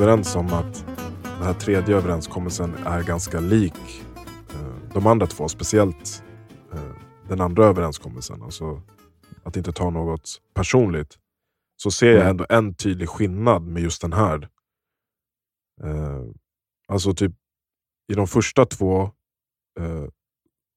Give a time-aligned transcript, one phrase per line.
[0.00, 0.86] överens om att
[1.22, 4.04] den här tredje överenskommelsen är ganska lik
[4.50, 5.48] eh, de andra två.
[5.48, 6.22] Speciellt
[6.72, 6.92] eh,
[7.28, 8.42] den andra överenskommelsen.
[8.42, 8.82] Alltså
[9.44, 11.18] att inte ta något personligt.
[11.76, 12.30] Så ser jag Mm.
[12.30, 14.48] ändå en tydlig skillnad med just den här.
[15.84, 16.24] Eh,
[16.88, 17.32] alltså typ
[18.12, 19.10] i de första två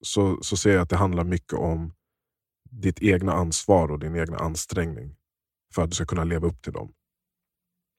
[0.04, 1.94] så, så ser jag att det handlar mycket om
[2.70, 5.16] ditt egna ansvar och din egna ansträngning.
[5.76, 6.94] För att du ska kunna leva upp till dem.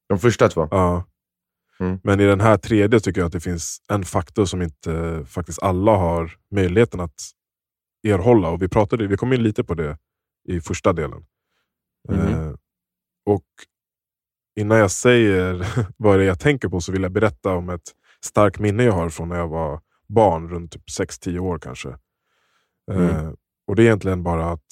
[0.08, 0.68] De första två?
[0.70, 1.04] Ja.
[1.80, 2.00] Mm.
[2.02, 5.62] Men i den här tredje tycker jag att det finns en faktor som inte faktiskt
[5.62, 7.30] alla har möjligheten att
[8.08, 8.48] erhålla.
[8.50, 9.98] Och vi, pratade, vi kom in lite på det
[10.48, 11.26] i första delen.
[12.08, 12.18] Mhm.
[12.18, 12.54] Eh,
[13.26, 13.44] och
[14.60, 17.92] innan jag säger vad det är jag tänker på så vill jag berätta om ett
[18.24, 21.88] starkt minne jag har från när jag var barn, runt typ 6-10 år kanske.
[22.90, 23.36] Eh, Mm.
[23.66, 24.66] och det är egentligen bara att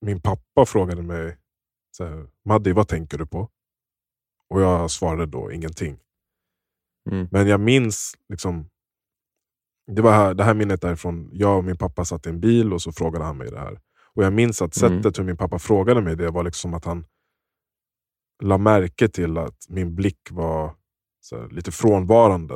[0.00, 1.36] min pappa frågade mig,
[1.96, 3.50] så här, Maddi vad tänker du på?
[4.48, 5.98] Och jag svarade då ingenting.
[7.10, 7.28] Mm.
[7.30, 8.68] Men jag minns, liksom,
[9.92, 12.40] det, var här, det här minnet är från jag och min pappa satt i en
[12.40, 13.80] bil och så frågade han mig det här.
[14.14, 15.02] Och jag minns att Mm.
[15.02, 17.04] sättet hur min pappa frågade mig det var liksom att han
[18.42, 20.74] la märke till att min blick var
[21.20, 22.54] så här, lite frånvarande.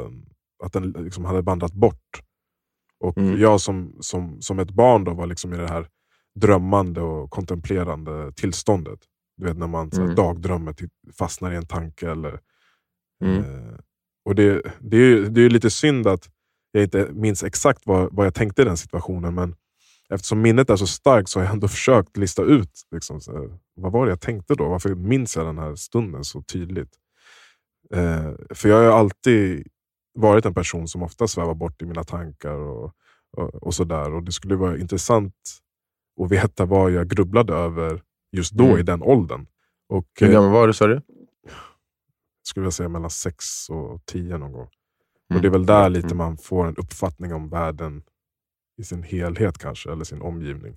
[0.65, 2.23] Att den liksom hade vandrat bort.
[3.01, 3.41] Och Mm.
[3.41, 5.89] jag som, som, som ett barn då var liksom i det här
[6.41, 8.99] drömmande och kontemplerande tillståndet.
[9.37, 10.17] Du vet när man så här, Mm.
[10.17, 12.11] dagdrömmer, till- fastnar i en tanke.
[12.11, 12.41] Eller,
[13.25, 13.37] Mm.
[13.39, 13.79] eh,
[14.29, 16.29] och det, det, är ju, det är lite synd att
[16.73, 19.35] jag inte minns exakt vad, vad jag tänkte i den situationen.
[19.35, 19.55] Men
[20.11, 23.93] eftersom minnet är så starkt så har jag ändå försökt lista ut liksom, här, vad
[23.93, 24.69] var det jag tänkte då.
[24.69, 26.89] Varför minns jag den här stunden så tydligt?
[27.95, 29.67] Eh, för jag har alltid
[30.15, 32.93] varit en person som ofta svävar bort i mina tankar och,
[33.37, 34.15] och, och sådär.
[34.15, 35.35] Och det skulle vara intressant
[36.23, 38.03] att veta vad jag grubblade över
[38.33, 38.79] just då Mm.
[38.79, 39.47] i den åldern.
[39.89, 41.01] Och, Hur eh, gammal var du sa du?
[42.49, 44.69] Skulle jag säga mellan 6 och 10 någon gång.
[45.31, 45.37] Mm.
[45.37, 46.17] Och Det är väl där lite Mm.
[46.19, 48.03] man får en uppfattning om världen
[48.81, 50.77] i sin helhet kanske, eller sin omgivning.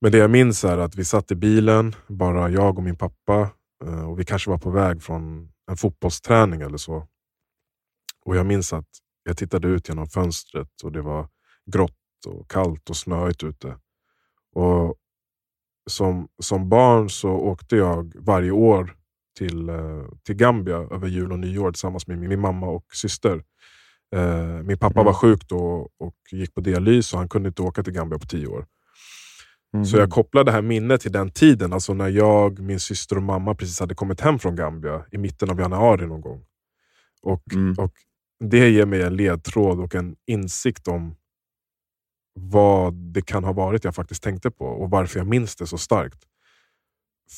[0.00, 3.50] Men det jag minns är att vi satt i bilen, bara jag och min pappa.
[3.84, 7.08] eh, Och Vi kanske var på väg från en fotbollsträning eller så.
[8.24, 8.88] Och Jag minns att
[9.22, 11.28] jag tittade ut genom fönstret och det var
[11.72, 13.78] grått och kallt och snöigt ute.
[14.52, 14.96] Och
[15.90, 18.96] som, som barn så åkte jag varje år
[19.36, 23.42] till, eh, till Gambia över jul och nyår tillsammans med min, mamma och syster.
[24.16, 25.04] Eh, min pappa Mm.
[25.06, 28.26] var sjuk då och gick på dialys och han kunde inte åka till Gambia på
[28.26, 28.66] tio år.
[29.74, 29.84] Mhm.
[29.84, 33.22] Så jag kopplar det här minnet till den tiden, alltså när jag, min syster och
[33.22, 36.44] mamma precis hade kommit hem från Gambia i mitten av januari någon gång.
[37.22, 37.74] Och, Mm.
[37.78, 37.92] och
[38.44, 41.16] Det ger mig en ledtråd och en insikt om
[42.34, 45.78] vad det kan ha varit jag faktiskt tänkte på och varför jag minns det så
[45.78, 46.18] starkt.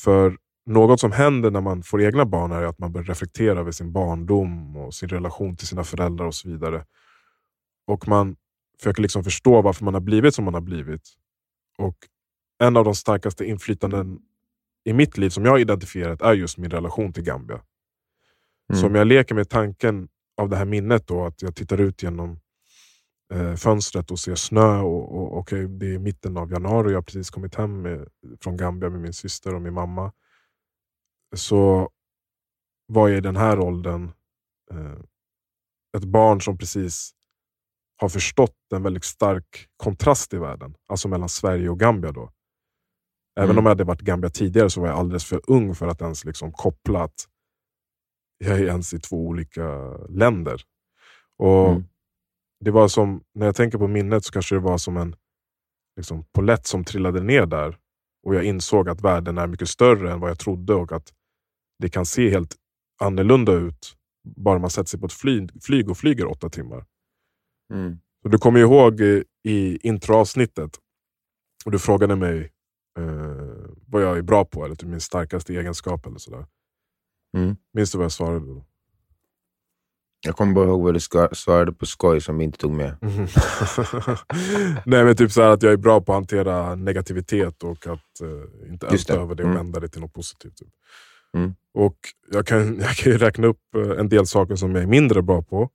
[0.03, 3.71] För något som händer när man får egna barn är att man börjar reflektera över
[3.71, 6.85] sin barndom och sin relation till sina föräldrar och så vidare.
[7.87, 8.35] Och man
[8.79, 11.01] försöker liksom förstå varför man har blivit som man har blivit.
[11.77, 11.97] Och
[12.59, 14.19] en av de starkaste inflytanden
[14.83, 17.61] i mitt liv som jag har identifierat är just min relation till Gambia.
[18.69, 18.81] Mm.
[18.81, 22.03] Så om jag leker med tanken av det här minnet, då, att jag tittar ut
[22.03, 22.39] genom
[23.33, 24.79] eh, fönstret och ser snö.
[24.79, 28.07] och, och okej, Det är mitten av januari och jag har precis kommit hem med,
[28.41, 30.11] från Gambia med min syster och min mamma.
[31.35, 31.89] Så
[32.87, 34.11] var jag i den här åldern
[34.71, 34.99] eh,
[35.97, 37.11] ett barn som precis
[38.01, 40.75] har förstått en väldigt stark kontrast i världen.
[40.87, 42.11] Alltså mellan Sverige och Gambia.
[42.11, 42.31] då.
[43.39, 43.57] Även Mm.
[43.57, 46.25] om jag hade varit Gambia tidigare så var jag alldeles för ung för att ens
[46.25, 47.25] liksom koppla att
[48.37, 50.61] jag är ens i två olika länder.
[51.37, 51.83] Och Mm.
[52.65, 55.15] det var som, När jag tänker på minnet så kanske det var som en
[55.95, 57.77] liksom, polett som trillade ner där.
[58.23, 61.13] Och jag insåg att världen är mycket större än vad jag trodde och att
[61.79, 62.55] det kan se helt
[63.01, 63.95] annorlunda ut
[64.37, 66.85] bara man sätter sig på ett flyg, flyg och flyger åtta timmar.
[67.73, 67.99] Mm.
[68.23, 70.77] Så du kommer ihåg i, i introavsnittet,
[71.65, 72.51] och du frågade mig
[72.99, 76.05] eh, vad jag är bra på, eller typ min starkaste egenskap.
[76.05, 76.45] eller sådär.
[77.37, 77.55] Mm.
[77.73, 78.65] Minns du vad jag svarade då?
[80.25, 80.99] Jag kommer bara ihåg vad du
[81.35, 82.97] svarade på skoj som vi inte tog med.
[84.85, 88.71] Nej men typ så att jag är bra på att hantera negativitet och att eh,
[88.71, 89.57] inte älta över det och Mm.
[89.57, 90.57] vända det till något positivt.
[90.57, 90.67] Typ.
[91.37, 91.55] Mm.
[91.73, 91.97] Och
[92.31, 95.21] jag kan, jag kan ju räkna upp eh, en del saker som jag är mindre
[95.21, 95.69] bra på.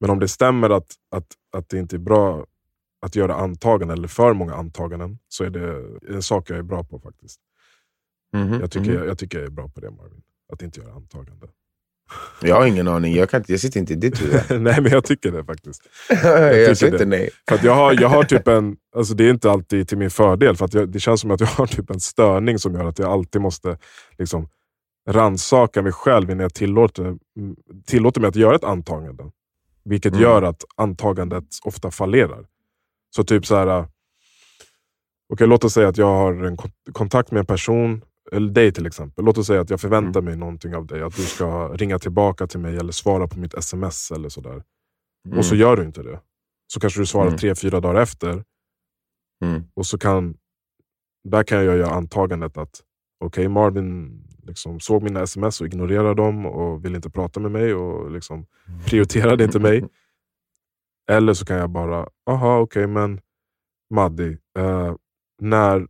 [0.00, 2.46] Men om det stämmer att, att, att det inte är bra
[3.02, 5.84] att göra antaganden, eller för många antaganden, så är det
[6.14, 7.40] en sak jag är bra på faktiskt.
[8.32, 8.98] Mhm, Jag tycker, mhm.
[8.98, 10.22] jag, jag tycker jag är bra på det Marvin.
[10.52, 11.48] Att inte göra antaganden.
[12.42, 13.14] jag har ingen aning.
[13.14, 14.40] Jag, kan inte, jag sitter inte i ditt huvud.
[14.62, 15.82] Nej men jag tycker det faktiskt.
[16.08, 17.30] jag tycker säger inte nej.
[17.48, 20.10] För att jag, har, jag har typ en, alltså det är inte alltid till min
[20.10, 22.84] fördel, för att jag, det känns som att jag har typ en störning som gör
[22.84, 23.78] att jag alltid måste
[24.18, 24.48] liksom,
[25.08, 27.56] rannsaka mig själv innan jag tillåter, mm,
[27.86, 29.30] tillåter mig att göra ett antagande.
[29.84, 30.22] Vilket Mm.
[30.22, 32.46] gör att antagandet ofta fallerar.
[33.16, 33.88] Så typ så här.
[35.32, 38.72] Okej, låt oss säga att jag har en kont- kontakt med en person, eller dig
[38.72, 39.24] till exempel.
[39.24, 41.02] Låt oss säga att jag förväntar mig någonting av dig.
[41.02, 44.62] Att du ska ringa tillbaka till mig eller svara på mitt sms eller sådär.
[45.26, 45.38] Mm.
[45.38, 46.20] Och så gör du inte det.
[46.66, 47.38] Så kanske du svarar Mm.
[47.38, 48.44] tre, fyra dagar efter.
[49.44, 49.62] Mm.
[49.74, 50.36] Och så kan,
[51.28, 52.80] där kan jag göra antagandet att
[53.24, 57.74] okej, Marvin liksom såg mina sms och ignorerade dem och ville inte prata med mig
[57.74, 58.46] och liksom
[58.86, 59.84] prioriterade inte mig.
[61.10, 63.20] Eller så kan jag bara, aha okej men
[63.94, 64.94] Maddi, eh,
[65.40, 65.86] när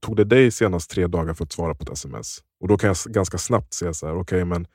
[0.00, 2.38] tog det dig senast tre dagar för att svara på ett sms?
[2.60, 4.66] Och då kan jag ganska snabbt säga så här, okej men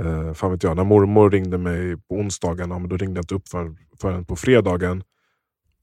[0.00, 3.22] eh, fan vet jag, när mormor ringde mig på onsdagen, ja, men då ringde jag
[3.22, 5.02] inte upp förrän, förrän på fredagen.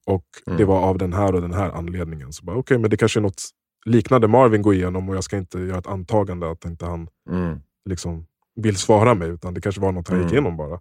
[0.06, 0.58] Och Mm.
[0.58, 2.34] det var av den här och den här anledningen.
[2.34, 3.42] Så bara, okej men det kanske är något
[3.86, 7.60] liknande Marvin går igenom och jag ska inte göra ett antagande att inte han Mm.
[7.90, 10.34] liksom vill svara mig, utan det kanske var något han gick Mm.
[10.34, 10.80] igenom bara.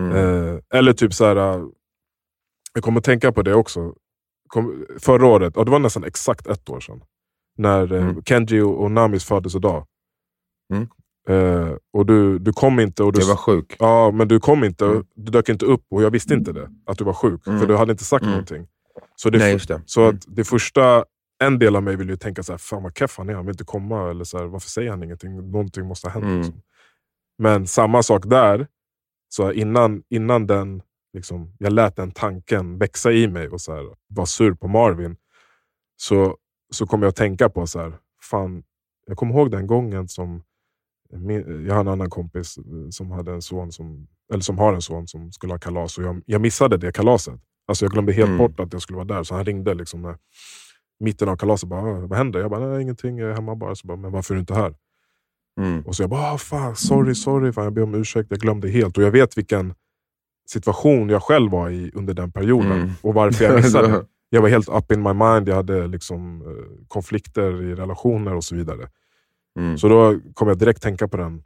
[0.00, 0.12] Mm.
[0.16, 1.36] Eh, eller typ så här.
[1.36, 1.64] äh,
[2.74, 3.94] jag kommer att tänka på det också.
[4.48, 7.02] Kom, förra året, ja, det var nästan exakt ett år sedan.
[7.58, 8.22] När eh, Mm.
[8.22, 9.86] Kenji och, och Namis födelsedag.
[10.74, 10.88] Mm.
[11.28, 13.02] Eh, och du, du kom inte.
[13.02, 13.76] Och du, Jag var sjuk.
[13.78, 14.84] Ja, men du kom inte.
[14.86, 15.04] Mm.
[15.14, 16.70] Du dök inte upp och jag visste inte det.
[16.86, 17.46] Att du var sjuk.
[17.46, 17.60] Mm.
[17.60, 18.32] För du hade inte sagt Mm.
[18.32, 18.66] någonting.
[19.16, 19.82] Så, det, Nej, det.
[19.86, 20.16] så Mm.
[20.16, 21.04] att det första,
[21.38, 23.46] en del av mig vill ju tänka så här, fan vad keff han är, han
[23.46, 24.10] vill inte komma.
[24.10, 25.50] Eller så här, varför säger han ingenting?
[25.50, 26.24] Någonting måste ha hänt.
[26.24, 26.36] Mm.
[26.38, 26.62] Liksom.
[27.38, 28.66] Men samma sak där.
[29.28, 33.84] Så innan, innan den, liksom, jag lät den tanken växa i mig och så här,
[34.08, 35.16] var sur på Marvin.
[35.96, 36.36] Så,
[36.72, 37.92] så kom jag att tänka på, så här,
[38.22, 38.62] fan,
[39.06, 40.42] jag kommer ihåg den gången som
[41.12, 44.74] min, jag har en annan kompis eh, som, hade en son som, eller som har
[44.74, 47.40] en son som skulle ha kalas och jag, jag missade det kalaset.
[47.68, 48.38] Alltså jag glömde helt Mm.
[48.38, 49.22] bort att jag skulle vara där.
[49.22, 50.16] Så han ringde liksom när,
[51.00, 51.68] mitten av kalaset.
[51.68, 52.40] Bara, "Ah, vad händer?
[52.40, 53.74] Jag bara, nej ingenting, jag är hemma bara.
[53.74, 54.74] Så bara men varför är du inte här?
[55.60, 55.82] Mm.
[55.86, 58.68] Och så jag bara, ah, fan, sorry, sorry, fan, jag ber om ursäkt, jag glömde
[58.68, 58.98] helt.
[58.98, 59.74] Och jag vet vilken
[60.48, 62.72] situation jag själv var i under den perioden.
[62.72, 62.90] Mm.
[63.02, 64.06] Och varför jag missade.
[64.30, 68.44] jag var helt up in my mind, jag hade liksom, eh, konflikter i relationer och
[68.44, 68.88] så vidare.
[69.58, 69.78] Mm.
[69.78, 71.42] Så då kom jag direkt tänka på den,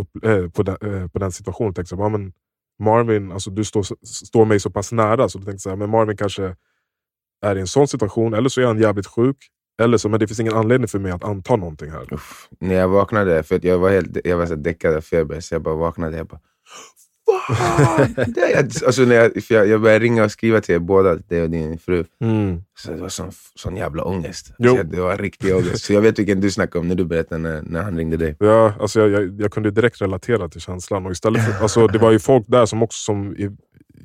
[0.00, 1.74] upp, eh, på den, eh, på den situationen.
[1.74, 2.32] Tänkte så, ja, men
[2.78, 6.16] Marvin, alltså, du står, står mig så pass nära, så då tänkte jag men Marvin
[6.16, 6.56] kanske
[7.42, 9.36] är i en sån situation, eller så är han jävligt sjuk.
[9.82, 12.14] Eller så, men det finns ingen anledning för mig att anta någonting här.
[12.14, 12.48] Uff.
[12.60, 15.54] När jag vaknade, för att jag var helt jag var så däckad av feber, så
[15.54, 16.40] jag bara vaknade jag bara!
[18.26, 21.50] Det alltså när jag, jag, jag började ringa och skriva till er båda, dig och
[21.50, 22.04] din fru.
[22.78, 24.52] Så det var sån, sån jävla ångest.
[24.58, 25.84] Alltså, det var riktig ångest.
[25.84, 28.36] Så jag vet vilken du snackade om när du berättade när, när han ringde dig.
[28.38, 31.06] Ja, alltså jag, jag, jag kunde direkt relatera till känslan.
[31.06, 33.50] Och istället för, alltså, det var ju folk där som också som i,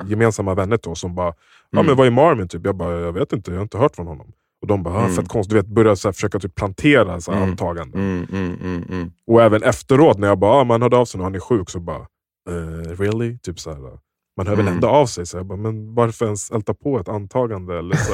[0.06, 1.34] gemensamma vänner till oss som bara,
[1.70, 1.86] ja Mm.
[1.86, 2.48] men vad är Marvin?
[2.48, 2.66] Typ.
[2.66, 4.28] Jag bara, jag vet inte, jag har inte hört från honom.
[4.62, 5.16] Och de bara, ah, Mm.
[5.16, 5.50] fett konstigt.
[5.50, 7.50] Du vet, började så här, försöka typ plantera så här, Mm.
[7.50, 8.02] antaganden.
[8.02, 9.12] Mm, mm, mm, mm.
[9.28, 11.70] Och även efteråt när jag bara, ah, man hörde av sig när han är sjuk,
[11.70, 12.02] så bara,
[12.50, 13.38] eh, really?
[13.38, 13.80] Typ så här,
[14.38, 14.74] man hör väl Mm.
[14.74, 15.26] ändå av sig.
[15.26, 17.80] Så jag bara, men varför ens älta på ett antagande?
[17.80, 18.14] Eller så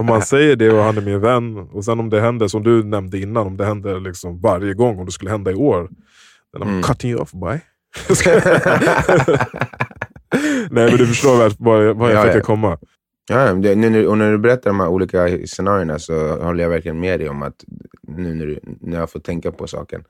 [0.00, 2.62] om man säger det och han är min vän, och sen om det händer, som
[2.62, 5.88] du nämnde innan, om det händer liksom varje gång, om det skulle hända i år,
[6.52, 6.82] then I'm Mm.
[6.82, 7.60] cutting you off boy.
[10.70, 12.78] Nej men du förstår vad jag, vad jag Ja, försöker komma.
[13.30, 17.00] Ja, det, nu, och när du berättar de här olika scenarierna så håller jag verkligen
[17.00, 17.64] med dig om att
[18.08, 20.04] nu när, du, när jag får tänka på saken,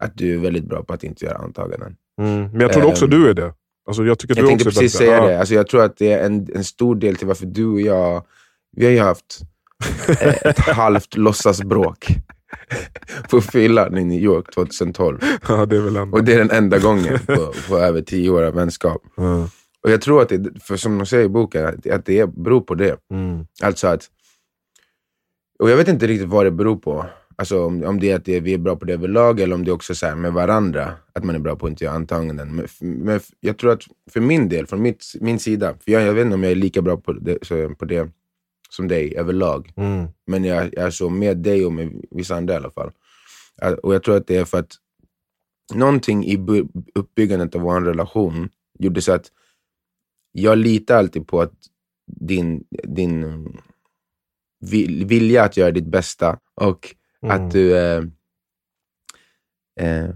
[0.00, 1.96] att du är väldigt bra på att inte göra antaganden.
[2.20, 2.50] Mm.
[2.50, 3.52] Men jag tror också Ehm, du är det.
[3.86, 5.38] Alltså, jag tycker Jag du tänkte också precis säga det.
[5.38, 8.22] Alltså, jag tror att det är en, en stor del till varför du och jag,
[8.76, 9.40] vi har ju haft
[10.08, 12.06] eh, ett halvt låtsasbråk
[13.30, 15.18] på fyllan i New York 2012.
[15.48, 16.18] Ja, det är väl ändå...
[16.18, 19.02] Och det är den enda gången på, på över tio år av vänskap.
[19.16, 19.48] Ja.
[19.86, 22.26] Och jag tror att det, för som de säger i boken, att, att det är-
[22.26, 22.96] beror på det.
[23.10, 23.46] Mm.
[23.62, 24.10] Alltså att,
[25.58, 27.06] och jag vet inte riktigt vad det beror på.
[27.36, 29.64] Alltså om, om det är att det, vi är bra på det överlag eller om
[29.64, 31.94] det är också så här med varandra, att man är bra på att inte göra
[31.94, 32.56] antaganden.
[32.56, 36.12] Men, men jag tror att för min del, från mitt, min sida, för jag, jag
[36.14, 38.10] vet inte om jag är lika bra på det, så, på det
[38.70, 40.06] som dig överlag, Mm.
[40.26, 42.90] men jag, jag är så med dig och med vissa andra i alla fall.
[43.82, 44.72] Och jag tror att det är för att
[45.74, 46.64] någonting i
[46.94, 49.26] uppbyggandet av vår relation gjorde så att
[50.40, 51.52] jag litar alltid på att
[52.06, 53.24] din, din
[54.64, 57.46] vil- vilja att göra ditt bästa och Mm.
[57.46, 58.02] att du eh,
[59.80, 60.08] eh,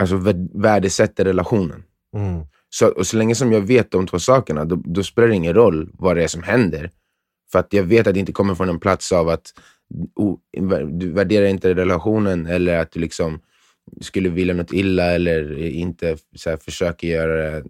[0.00, 1.82] alltså vär- värdesätter relationen.
[2.16, 2.44] Mm.
[2.68, 5.54] Så, och så länge som jag vet de två sakerna, då, då spelar det ingen
[5.54, 6.90] roll vad det är som händer.
[7.52, 9.52] För att jag vet att det inte kommer från en plats av att
[10.16, 10.38] o,
[10.90, 13.40] du värderar inte relationen eller att du liksom
[14.00, 17.64] skulle vilja något illa eller inte så här, försöker göra det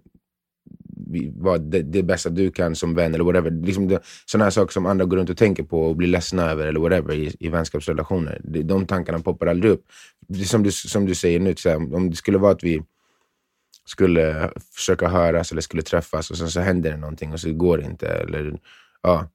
[1.35, 3.51] vara det, det bästa du kan som vän eller whatever.
[3.51, 6.67] Liksom sådana här saker som andra går runt och tänker på och blir ledsna över
[6.67, 8.41] eller whatever i, i vänskapsrelationer.
[8.43, 9.85] Det, de tankarna poppar aldrig upp.
[10.45, 12.83] Som, du, som du säger nu, här, om det skulle vara att vi
[13.85, 17.77] skulle försöka höras eller skulle träffas och sen så händer det någonting och så går
[17.77, 18.07] det inte.
[18.07, 18.59] Eller,
[19.01, 19.29] ja,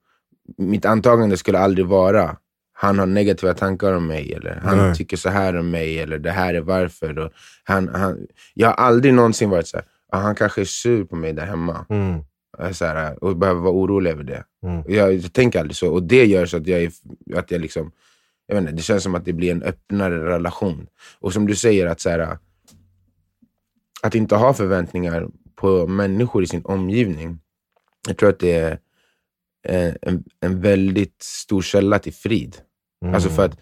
[0.59, 2.37] mitt antagande skulle aldrig vara
[2.83, 4.95] han har negativa tankar om mig, eller han Nej.
[4.95, 7.19] tycker så här om mig, eller det här är varför.
[7.19, 7.33] Och
[7.65, 11.33] han, han, jag har aldrig någonsin varit så här, han kanske är sur på mig
[11.33, 11.87] där hemma.
[11.88, 12.25] Mm.
[12.73, 14.45] Så här, och behöver vara orolig över det.
[14.62, 14.83] Mm.
[14.88, 15.93] Jag, jag, tänker aldrig så.
[15.93, 16.93] Och det gör så att jag, är,
[17.35, 17.93] att jag liksom,
[18.47, 20.87] jag vet inte, det känns som att det blir en öppnare relation.
[21.21, 22.38] Och som du säger, att, så här,
[24.02, 27.40] att inte ha förväntningar på människor i sin omgivning.
[28.09, 28.79] Jag tror att det
[29.62, 32.57] är en, en väldigt stor källa till frid.
[33.02, 33.14] Mm.
[33.14, 33.59] Alltså för att,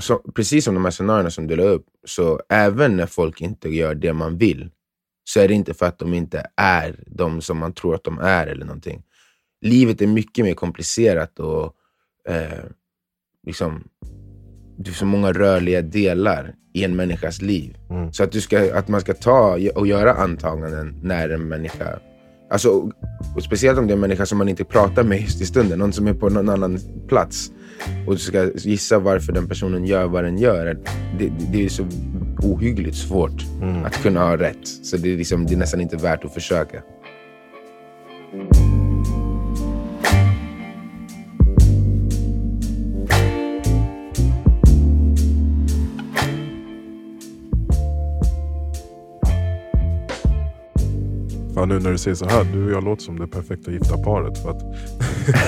[0.00, 3.68] så, precis som de här scenarierna som du la upp, så även när folk inte
[3.68, 4.70] gör det man vill,
[5.28, 8.18] så är det inte för att de inte är de som man tror att de
[8.18, 9.02] är eller någonting.
[9.60, 11.72] Livet är mycket mer komplicerat och
[12.28, 12.64] eh,
[13.46, 13.88] liksom,
[14.78, 17.76] det är så många rörliga delar i en människas liv.
[17.90, 18.12] Mm.
[18.12, 21.98] Så att, du ska, att man ska ta och göra antaganden när en människa
[22.50, 22.90] Alltså,
[23.44, 25.92] speciellt om det är en människa som man inte pratar med just i stunden, någon
[25.92, 27.50] som är på någon annan plats
[28.06, 30.78] och du ska gissa varför den personen gör vad den gör.
[31.18, 31.86] Det, det är så
[32.42, 33.84] ohyggligt svårt mm.
[33.84, 34.68] att kunna ha rätt.
[34.82, 36.82] Så det är, liksom, det är nästan inte värt att försöka.
[51.58, 53.98] Ja, nu när du säger så här, du och jag låter som det perfekta gifta
[53.98, 54.38] paret.
[54.38, 54.62] För att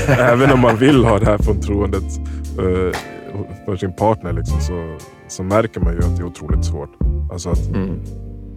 [0.18, 2.18] även om man vill ha det här förtroendet
[2.58, 2.92] uh,
[3.64, 4.98] för sin partner liksom, så,
[5.28, 6.90] så märker man ju att det är otroligt svårt.
[7.32, 8.00] Alltså att mm.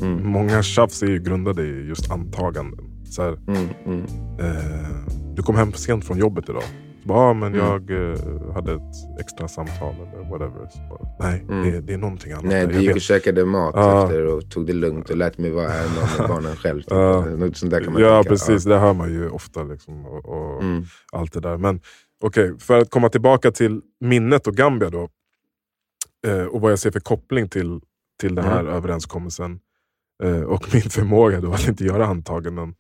[0.02, 0.28] Mm.
[0.28, 2.80] Många tjafs är ju grundade i just antaganden.
[3.06, 4.00] Så här, mm.
[4.40, 6.64] Uh, du kom hem sent från jobbet idag.
[7.06, 7.66] Ja, men mm.
[7.66, 10.70] jag uh, hade ett extra samtal eller whatever.
[10.90, 11.72] Bara, nej, mm.
[11.72, 12.46] det, det, är någonting annat.
[12.46, 14.04] Nej, du gick och käkade mat uh.
[14.04, 16.84] efter och tog det lugnt och lät mig vara här med barnen själv.
[16.92, 17.38] Uh.
[17.38, 18.30] Något sånt där kan man ja, tänka.
[18.30, 18.64] precis.
[18.64, 19.64] Det hör man ju ofta.
[19.64, 20.84] Liksom, och, och mm.
[21.12, 21.58] allt det där.
[21.58, 21.82] Men
[22.24, 25.10] okej, okay, för att komma tillbaka till minnet och Gambia då.
[26.28, 27.82] Eh, och vad jag ser för koppling till,
[28.20, 28.74] till den här mm.
[28.74, 29.60] överenskommelsen.
[30.24, 32.76] Eh, och min förmåga då att inte göra antaganden.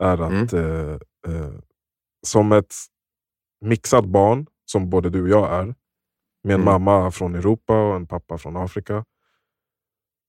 [0.00, 0.88] Är att mm.
[0.88, 0.92] eh,
[1.34, 1.50] eh
[2.26, 2.74] som ett
[3.64, 5.64] mixat barn, som både du och jag är,
[6.44, 6.64] med en mm.
[6.64, 9.04] mamma från Europa och en pappa från Afrika,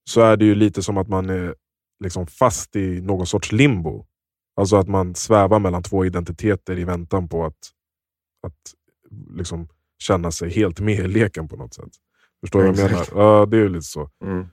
[0.10, 1.56] så är det ju lite som att man är
[2.04, 4.06] liksom fast i någon sorts limbo.
[4.56, 7.72] Alltså att man svävar mellan två identiteter i väntan på att,
[8.48, 8.74] att
[9.30, 9.68] liksom
[10.00, 11.92] känna sig helt med i leken på något sätt.
[12.42, 13.08] Förstår du vad jag menar?
[13.16, 14.10] Ja, det är ju lite så.
[14.24, 14.48] Mm.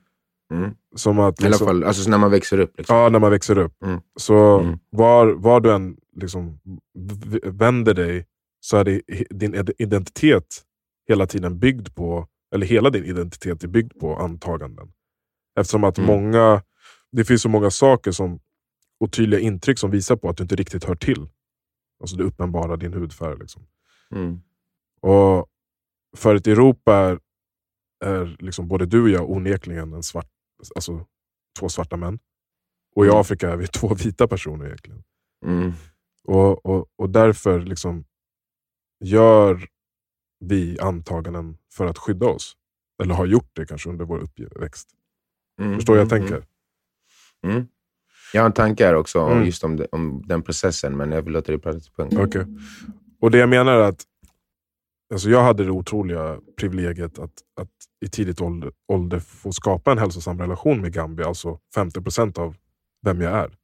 [0.52, 0.74] Mm.
[0.96, 2.78] Som att, liksom, I alla liksom- fall alltså när man växer upp.
[2.78, 2.96] Liksom.
[2.96, 3.82] Ja, när man växer upp.
[3.82, 4.00] Mm.
[4.16, 4.78] Så mm.
[4.90, 6.60] Var, var du än liksom
[7.44, 8.26] vänder dig
[8.64, 10.62] så är det, din identitet
[11.08, 14.92] hela tiden byggd på, eller hela din identitet är byggd på antaganden.
[15.60, 16.06] Eftersom att mm.
[16.06, 16.62] många,
[17.12, 18.40] det finns så många saker som,
[19.00, 21.28] och tydliga intryck som visar på att du inte riktigt hör till.
[22.00, 23.38] Alltså det uppenbara din hudfärg.
[23.38, 23.66] Liksom.
[24.14, 24.40] Mm.
[25.00, 25.48] Och
[26.16, 27.18] För ett Europa är,
[28.04, 30.28] är liksom både du och jag onekligen en svart,
[30.74, 31.06] alltså,
[31.58, 32.18] två svarta män.
[32.94, 33.20] Och i mm.
[33.20, 35.02] Afrika är vi två vita personer egentligen.
[35.44, 35.72] Mm.
[36.24, 38.04] Och, och, och därför liksom
[39.02, 39.66] gör
[40.40, 42.56] vi antaganden för att skydda oss.
[43.02, 44.88] Eller har gjort det kanske under vår uppväxt.
[45.60, 46.46] Mm, Förstår jag mm, tänker?
[47.44, 47.56] Mm.
[47.56, 47.68] mm.
[48.32, 49.44] Jag har en tanke här också mm.
[49.44, 52.14] just om, det, om den processen, men jag vill låta dig prata till punkt.
[52.14, 52.44] Okay.
[53.20, 54.04] Och det jag menar är att
[55.12, 57.70] alltså jag hade det otroliga privilegiet att, att
[58.04, 62.56] i tidigt ålder, ålder få skapa en hälsosam relation med Gambia, alltså 50% av
[63.02, 63.56] vem jag är.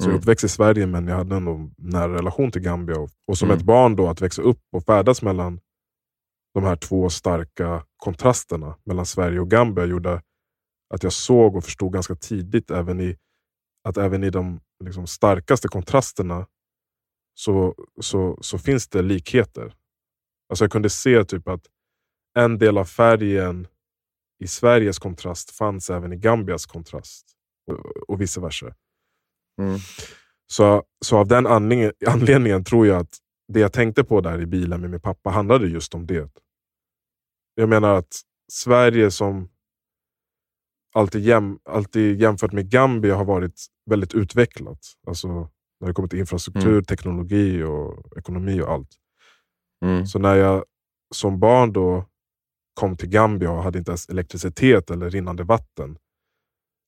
[0.00, 0.20] Så jag är mm.
[0.20, 2.98] uppväxt i Sverige men jag hade en nära relation till Gambia.
[2.98, 3.58] Och, och som mm.
[3.58, 5.60] ett barn då att växa upp och färdas mellan
[6.54, 10.22] de här två starka kontrasterna mellan Sverige och Gambia gjorde
[10.94, 13.16] att jag såg och förstod ganska tidigt även i,
[13.88, 16.46] att även i de liksom, starkaste kontrasterna
[17.34, 19.74] så, så, så finns det likheter.
[20.48, 21.66] Alltså jag kunde se typ att
[22.38, 23.66] en del av färgen
[24.44, 27.26] i Sveriges kontrast fanns även i Gambias kontrast
[27.66, 28.74] och, och vice versa.
[29.60, 29.78] Mm.
[30.46, 33.18] Så, så av den anledningen, anledningen tror jag att
[33.52, 36.30] det jag tänkte på där i bilen med min pappa handlade just om det.
[37.54, 38.20] Jag menar att
[38.52, 39.48] Sverige som
[40.94, 44.78] alltid, jäm, alltid jämfört med Gambia har varit väldigt utvecklat.
[45.06, 45.28] Alltså
[45.80, 46.84] när det kommer till infrastruktur, mm.
[46.84, 48.88] teknologi och ekonomi och allt.
[49.84, 50.06] Mm.
[50.06, 50.64] Så när jag
[51.14, 52.06] som barn då
[52.74, 55.98] kom till Gambia och hade inte ens elektricitet eller rinnande vatten.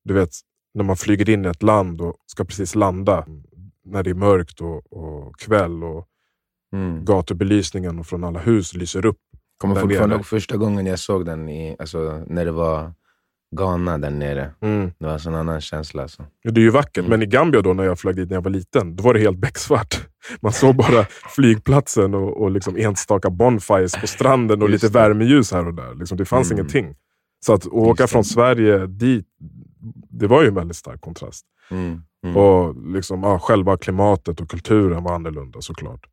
[0.04, 0.30] Du vet,
[0.74, 3.26] när man flyger in i ett land och ska precis landa,
[3.84, 6.08] när det är mörkt och, och kväll och
[6.74, 7.04] Mm.
[7.04, 9.18] gatubelysningen och från alla hus lyser upp.
[9.58, 12.92] Kommer fortfarande ihåg första gången jag såg den, i, alltså, när det var
[13.56, 14.50] Ghana där nere.
[14.98, 16.02] Det var en sån annan känsla.
[16.02, 16.24] Alltså.
[16.44, 17.10] Det är ju vackert, Mm.
[17.10, 19.20] men i Gambia då när jag flög dit när jag var liten, då var det
[19.20, 20.06] helt becksvart.
[20.40, 21.04] Man såg bara
[21.36, 24.98] flygplatsen och, och liksom enstaka bonfires på stranden och Just lite det.
[25.02, 25.94] värmeljus här och där.
[25.94, 26.58] Liksom, det fanns Mm.
[26.60, 26.94] ingenting.
[27.46, 28.08] Så att åka det.
[28.08, 29.26] från Sverige dit,
[30.10, 31.46] det var ju en väldigt stark kontrast.
[31.70, 32.02] Mm.
[32.24, 32.36] Mm.
[32.36, 36.06] Och liksom, ja, själva klimatet och kulturen var annorlunda såklart.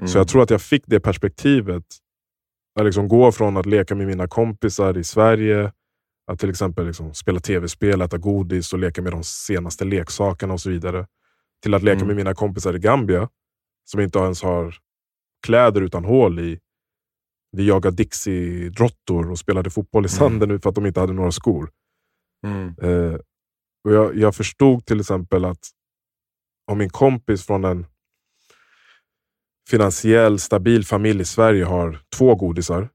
[0.00, 0.08] Mm.
[0.08, 1.84] Så jag tror att jag fick det perspektivet.
[2.78, 5.72] Att liksom gå från att leka med mina kompisar i Sverige,
[6.26, 10.60] att till exempel liksom spela tv-spel, äta godis och leka med de senaste leksakerna och
[10.60, 11.06] så vidare.
[11.62, 12.06] Till att leka Mm.
[12.06, 13.28] med mina kompisar i Gambia,
[13.84, 14.74] som inte ens har
[15.46, 16.58] kläder utan hål i.
[17.52, 21.32] Vi jagade Dixie-råttor och spelade fotboll i sanden nu för att de inte hade några
[21.32, 21.70] skor.
[22.46, 22.74] Mm.
[22.82, 23.20] Eh,
[23.84, 25.68] och jag, jag förstod till exempel att
[26.70, 27.86] om min kompis från en
[29.70, 32.88] finansiell stabil familj i Sverige har två godisar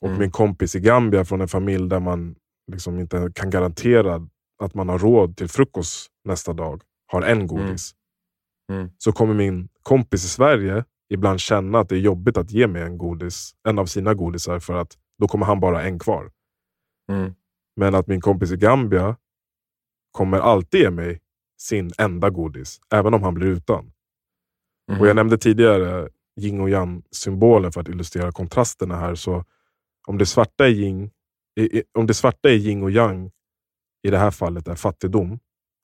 [0.00, 0.20] och Mm.
[0.20, 2.36] min kompis i Gambia från en familj där man
[2.72, 4.28] liksom inte kan garantera
[4.62, 7.94] att man har råd till frukost nästa dag har en godis.
[8.72, 8.90] Mm.
[8.98, 12.82] Så kommer min kompis i Sverige ibland känna att det är jobbigt att ge mig
[12.82, 16.30] en godis, en av sina godisar för att då kommer han bara ha en kvar.
[17.12, 17.34] Mm.
[17.80, 19.16] Men att min kompis i Gambia
[20.10, 21.20] kommer alltid ge mig
[21.60, 23.92] sin enda godis, även om han blir utan.
[24.88, 25.00] Mm.
[25.00, 26.08] Och Jag nämnde tidigare
[26.40, 29.14] yin och yang symbolen för att illustrera kontrasterna här.
[29.14, 29.44] Så
[30.06, 31.10] om det svarta är yin,
[31.98, 33.30] om det svarta är yin och yang,
[34.02, 35.38] i det här fallet är fattigdom,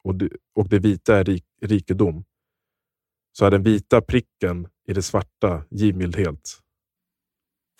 [0.05, 2.25] och det, och det vita är rik, rikedom,
[3.33, 6.62] så är den vita pricken i det svarta givmildhet.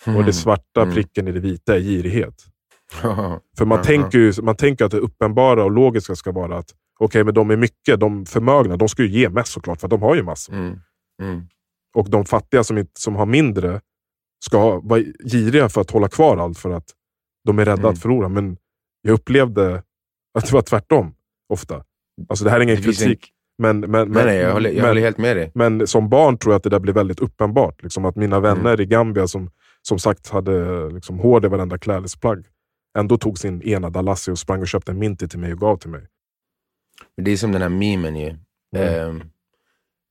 [0.05, 0.93] Och det svarta Mm.
[0.95, 2.45] pricken i det vita är girighet.
[3.57, 7.23] För man, tänker ju, man tänker att det uppenbara och logiska ska vara att okej,
[7.23, 10.15] men de är mycket, de förmögna, de ska ju ge mest såklart, för de har
[10.15, 10.53] ju massor.
[10.53, 10.79] Mm.
[11.21, 11.41] Mm.
[11.95, 13.81] Och de fattiga som, inte, som har mindre
[14.45, 16.89] ska vara giriga för att hålla kvar allt för att
[17.47, 17.91] de är rädda Mm.
[17.93, 18.29] att förlora.
[18.29, 18.57] Men
[19.01, 19.83] jag upplevde
[20.37, 21.13] att det var tvärtom
[21.53, 21.83] ofta.
[22.29, 23.29] Alltså det här är ingen kritik.
[23.57, 25.51] Men, men, men, Nej, nej, jag håller, jag men, håller helt med dig.
[25.55, 27.83] men som barn tror jag att det där blev väldigt uppenbart.
[27.83, 28.55] Liksom att mina Mm.
[28.55, 29.49] vänner i Gambia som
[29.81, 32.45] som sagt hade liksom hår i varenda klädesplagg
[32.97, 35.77] ändå tog sin ena Dalassi och sprang och köpte en Minty till mig och gav
[35.77, 36.07] till mig.
[37.15, 38.27] Men Det är som den här memen ju.
[38.27, 38.39] Mm.
[39.09, 39.23] Ehm,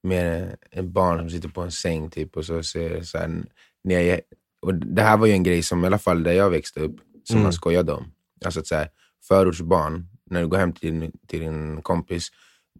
[0.03, 3.44] med en barn som sitter på en säng typ och så ser så här,
[3.85, 4.20] när jag,
[4.62, 6.96] och Det här var ju en grej som i alla fall där jag växte upp,
[7.25, 7.42] som Mm.
[7.42, 8.12] man skojade om.
[8.44, 8.88] Alltså att så här,
[9.29, 12.29] förortsbarn, när du går hem till din, till din kompis,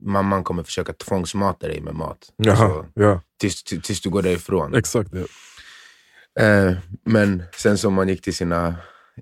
[0.01, 2.33] mamman kommer försöka tvångsmata dig med mat.
[2.37, 4.75] Jaha, Alltså, ja, tills, tills, du går därifrån.
[4.75, 5.27] exakt det.
[6.41, 8.75] Eh, men sen som man gick till sina,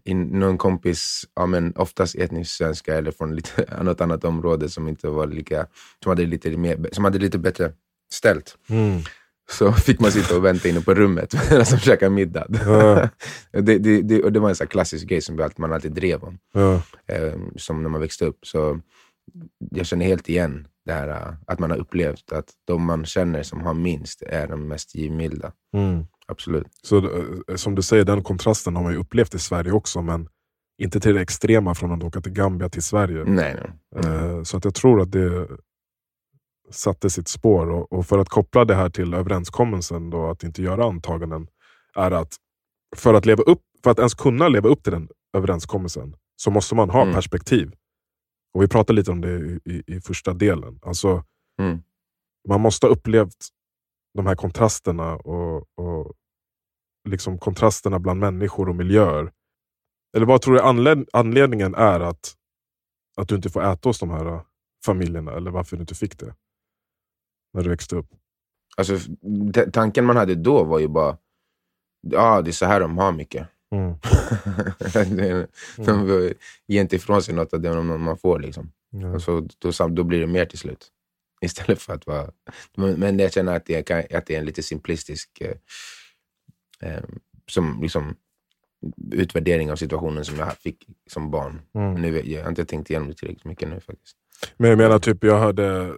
[0.05, 4.89] in, någon kompis, ja, men oftast etnisk svenska eller från lite, något annat område som
[4.89, 5.67] inte var lika,
[6.03, 7.73] som hade lite, mer, som hade lite bättre
[8.13, 8.57] ställt.
[8.69, 9.01] Mm.
[9.51, 12.47] Så fick man sitta och vänta inne på rummet medan de käkade middag.
[12.67, 13.09] Ja.
[13.61, 16.39] det, det, det, och det var en sån klassisk grej som man alltid drev om,
[16.55, 16.83] Ja.
[17.07, 18.39] eh, som när man växte upp.
[18.47, 18.81] Så
[19.71, 23.43] jag känner helt igen det här eh, att man har upplevt att de man känner
[23.43, 25.53] som har minst är de mest givmilda.
[25.75, 26.07] Mm.
[26.29, 26.67] Absolut.
[26.83, 30.29] Så eh, som du säger, den kontrasten har man ju upplevt i Sverige också, men
[30.79, 33.25] inte till det extrema från att åka till Gambia till Sverige.
[33.25, 33.57] Nej,
[33.95, 34.05] nej.
[34.05, 35.49] Eh, Så att jag tror att det
[36.71, 37.71] satte sitt spår.
[37.71, 41.47] Och, och för att koppla det här till överenskommelsen, då, att inte göra antaganden,
[41.97, 42.37] är att
[42.97, 46.75] för att, leva upp, för att ens kunna leva upp till den överenskommelsen så måste
[46.75, 47.15] man ha Mm.
[47.15, 47.73] perspektiv.
[48.55, 50.79] Och Vi pratade lite om det i, i, i första delen.
[50.83, 51.25] Alltså,
[51.61, 51.83] Mm.
[52.49, 53.37] Man måste ha upplevt
[54.15, 56.13] de här kontrasterna och, och
[57.09, 59.33] liksom kontrasterna bland människor och miljöer.
[60.17, 62.35] Eller vad tror du anled anledningen är att,
[63.17, 64.43] att du inte får äta hos de här äh,
[64.87, 65.33] familjerna?
[65.33, 66.35] Eller varför du inte fick det?
[67.53, 68.09] När du växte upp.
[68.77, 68.99] Alltså,
[69.73, 71.19] tanken man hade då var ju bara,
[72.03, 73.49] ja det är så här de har mycket.
[73.75, 73.95] Mm.
[75.17, 76.33] Det- de
[76.67, 78.39] ger inte ifrån sig något av det man får.
[78.41, 78.73] Liksom.
[78.91, 79.15] Ja.
[79.15, 80.91] Och så, då, då blir det mer till slut.
[81.45, 82.31] Istället för att vara...
[82.77, 85.57] Men, jag känner att det, kan, att det är en lite simplistisk eh,
[86.91, 87.05] eh,
[87.47, 88.17] som, liksom,
[89.13, 91.61] utvärdering av situationen som jag fick som barn.
[91.75, 91.95] Mm.
[91.95, 94.17] Nu, jag, har inte tänkt igenom det tillräckligt mycket nu faktiskt.
[94.57, 95.95] Men jag menar, typ jag hörde...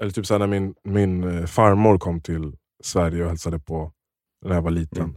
[0.00, 3.92] Eller typ såhär när min, min eh, farmor kom till Sverige och hälsade på
[4.44, 5.02] när jag var liten.
[5.02, 5.16] Mm.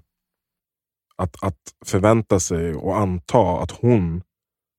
[1.16, 4.24] Att, att förvänta sig och anta att hon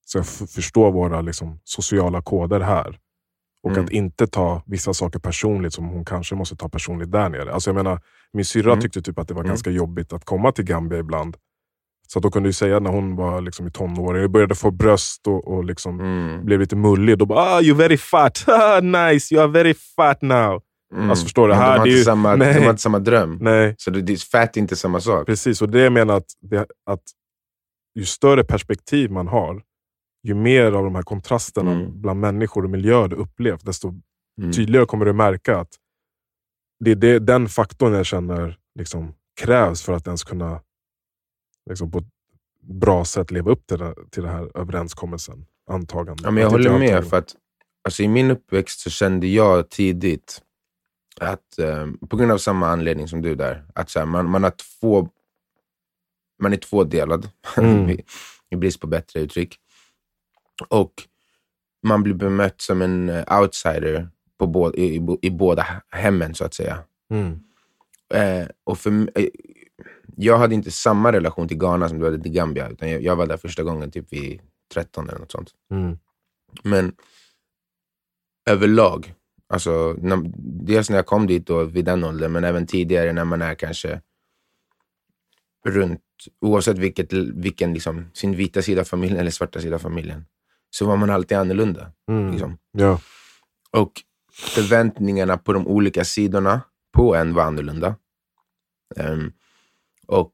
[0.07, 2.99] ska förstå våra liksom, sociala koder här.
[3.63, 3.85] Och Mm.
[3.85, 7.53] att inte ta vissa saker personligt som hon kanske måste ta personligt där nere.
[7.53, 8.01] Alltså jag menar,
[8.33, 8.83] min syrra Mm.
[8.83, 9.49] tyckte typ att det var Mm.
[9.49, 11.37] ganska jobbigt att komma till Gambia ibland.
[12.09, 14.71] Så att då kunde jag säga när hon var liksom i tonåren, jag började få
[14.71, 16.45] bröst och, och liksom Mm.
[16.45, 17.19] blev lite mullig.
[17.19, 20.61] Då bara ah, “you're very fat, Ah, nice, you are very fat now”.
[20.95, 21.11] Mm.
[21.11, 21.55] Alltså, förstår du?
[21.55, 22.55] Men Här, de, har det ju- samma, nej.
[22.55, 23.39] de har inte samma dröm.
[23.41, 25.27] Nej, Så det, det, fat är inte samma sak.
[25.27, 25.63] precis.
[25.63, 27.03] Och det jag menar att, det, att
[27.95, 29.63] ju större perspektiv man har,
[30.23, 32.01] ju mer av de här kontrasterna Mm.
[32.01, 33.95] bland människor och miljöer du upplevt, desto
[34.41, 34.53] Mm.
[34.53, 35.75] tydligare kommer du märka att
[36.85, 40.61] det är det, den faktorn jag känner liksom, krävs för att ens kunna
[41.71, 42.09] liksom, på ett
[42.63, 45.47] bra sätt leva upp till, det, till den här överenskommelsen.
[45.71, 46.25] Antagandet.
[46.25, 47.07] Ja, men jag Att håller med.
[47.09, 47.37] för att
[47.85, 50.43] alltså, I min uppväxt så kände jag tidigt,
[51.21, 54.45] att eh, på grund av samma anledning som du där, att så här, man, man,
[54.45, 55.09] har två,
[56.43, 57.99] man är tvådelad, Mm.
[58.51, 59.57] i brist på bättre uttryck.
[60.69, 60.93] Och
[61.83, 66.45] man blir bemött som en eh, outsider på bå, i, i, i båda hemmen, så
[66.45, 66.79] att säga.
[67.11, 67.41] Mm.
[68.15, 69.29] Eh, och för, eh,
[70.17, 72.69] jag hade inte samma relation till Ghana som du hade till Gambia.
[72.69, 74.41] Utan jag, jag var där första gången typ vid
[74.75, 75.51] 13 eller något sånt.
[75.71, 75.99] Mm.
[76.63, 76.93] Men
[78.51, 79.15] överlag,
[79.49, 80.31] alltså, när,
[80.67, 83.55] dels när jag kom dit då vid den åldern, men även tidigare när man är
[83.55, 84.01] kanske
[85.67, 86.01] runt,
[86.41, 90.25] oavsett vilket, vilken liksom, sin vita sida av familjen eller svarta sida av familjen,
[90.71, 91.93] så var man alltid annorlunda.
[92.11, 92.31] Mm.
[92.31, 92.59] Liksom.
[92.73, 93.01] Ja.
[93.71, 93.93] Och
[94.33, 96.61] förväntningarna på de olika sidorna
[96.93, 97.97] på en var annorlunda.
[98.97, 99.33] Ehm,
[100.07, 100.33] och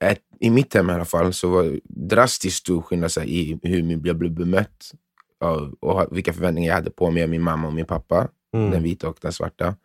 [0.00, 3.58] ett, i mitt hem i alla fall så var det drastiskt stor skillnad här, i
[3.62, 4.92] hur jag blev bemött
[5.40, 8.70] av, och vilka förväntningar jag hade på mig min mamma och min pappa, Mm.
[8.70, 9.76] den vita och den svarta.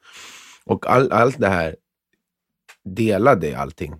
[0.65, 1.75] Och all, allt det här
[2.83, 3.95] delade allting.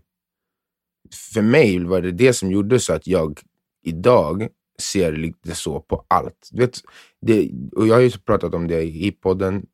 [1.33, 3.39] För mig var det det som gjorde så att jag
[3.81, 4.47] idag
[4.81, 6.49] ser lite så på allt.
[6.51, 6.81] Du vet,
[7.21, 9.65] det, och jag har ju pratat om det i podden,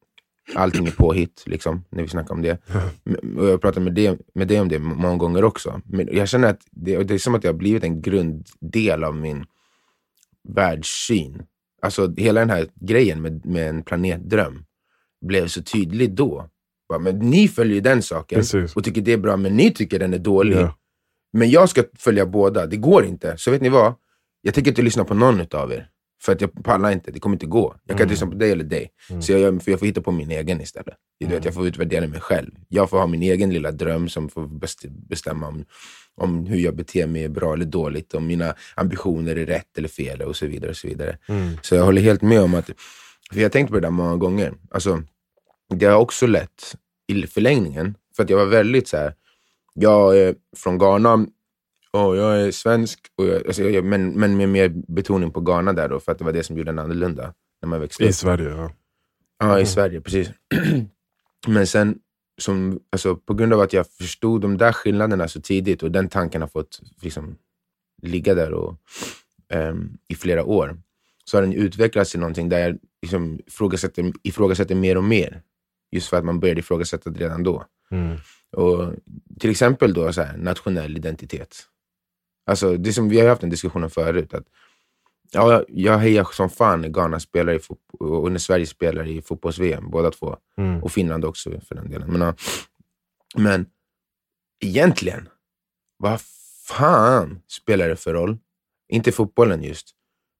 [0.56, 2.62] allting är påhitt, liksom, när vi snackar om det.
[3.38, 5.82] Och jag har pratat med, det, med dig om det många gånger också.
[5.86, 9.16] Men jag känner att det, det är som att det har blivit en grunddel av
[9.16, 9.46] min
[10.50, 11.44] världssyn.
[11.82, 14.66] Alltså hela den här grejen med, med en planetdröm
[15.26, 16.50] blev så tydlig då.
[16.90, 18.76] Bara, Men ni följer ju den saken Precis.
[18.76, 20.58] och tycker det är bra, men ni tycker den är dålig.
[20.58, 20.76] Ja.
[21.34, 22.66] Men jag ska följa båda.
[22.66, 23.38] Det går inte.
[23.38, 23.94] Så vet ni vad?
[24.42, 25.90] Jag tänker inte lyssna på någon av er.
[26.22, 27.12] För att jag pallar inte.
[27.12, 27.76] Det kommer inte gå.
[27.84, 28.02] Jag kan Mm.
[28.04, 28.92] inte lyssna på dig eller dig.
[29.10, 29.22] Mm.
[29.22, 30.96] Så jag, för jag får hitta på min egen istället.
[31.20, 32.52] Du vet, jag får utvärdera mig själv.
[32.68, 35.66] Jag får ha min egen lilla dröm som får best- bestämma om,
[36.16, 38.14] om hur jag beter mig är bra eller dåligt.
[38.14, 40.70] Om mina ambitioner är rätt eller fel och så vidare.
[40.70, 41.18] Och så vidare.
[41.28, 41.58] Mm.
[41.62, 42.66] Så jag håller helt med om att,
[43.32, 44.54] för jag har tänkt på det där många gånger.
[44.72, 45.04] Alltså,
[45.74, 46.76] det har också lett
[47.08, 49.14] i förlängningen, för att jag var väldigt så här.
[49.74, 51.26] jag är från Ghana
[51.92, 55.74] och jag är svensk, och jag, alltså jag, men, men med mer betoning på Ghana
[55.74, 58.08] där då, för att det var det som gjorde den annorlunda när man växte I
[58.10, 58.14] upp.
[58.16, 58.72] Sverige, ja.
[59.40, 59.66] Ja, i Mhm.
[59.66, 60.30] Sverige, precis.
[61.48, 62.00] Men sen,
[62.42, 66.10] som, alltså, på grund av att jag förstod de där skillnaderna så tidigt och den
[66.10, 67.36] tanken har fått liksom,
[68.02, 68.76] ligga där och,
[69.50, 70.78] ehm, i flera år,
[71.26, 75.42] så har den utvecklats till någonting där jag liksom, ifrågasätter, ifrågasätter mer och mer.
[75.92, 77.66] Just för att man började ifrågasätta det redan då.
[77.92, 78.18] Mm.
[78.52, 78.94] Och,
[79.40, 81.58] till exempel då så här, nationell identitet.
[82.50, 84.34] Alltså, det som, vi har haft en diskussion förut.
[84.34, 84.44] Att,
[85.32, 87.60] ja, jag- hejar som fan när Ghana spelar i
[88.00, 90.38] och när Sverige spelar i fotbolls-VM, båda två.
[90.58, 90.84] Mm.
[90.84, 92.12] Och Finland också för den delen.
[92.12, 92.34] Men, ja,
[93.38, 93.66] men
[94.66, 95.30] egentligen,
[95.98, 96.22] vad
[96.68, 98.38] fan spelar det för roll?
[98.90, 99.88] Inte fotbollen just,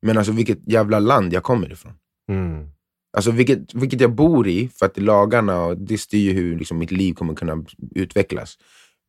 [0.02, 1.94] men alltså vilket jävla land jag kommer ifrån.
[2.30, 2.70] Mm.
[3.18, 6.92] Alltså vilket, vilket jag bor i, för att lagarna och det styr hur liksom, mitt
[6.92, 8.58] liv kommer kunna utvecklas.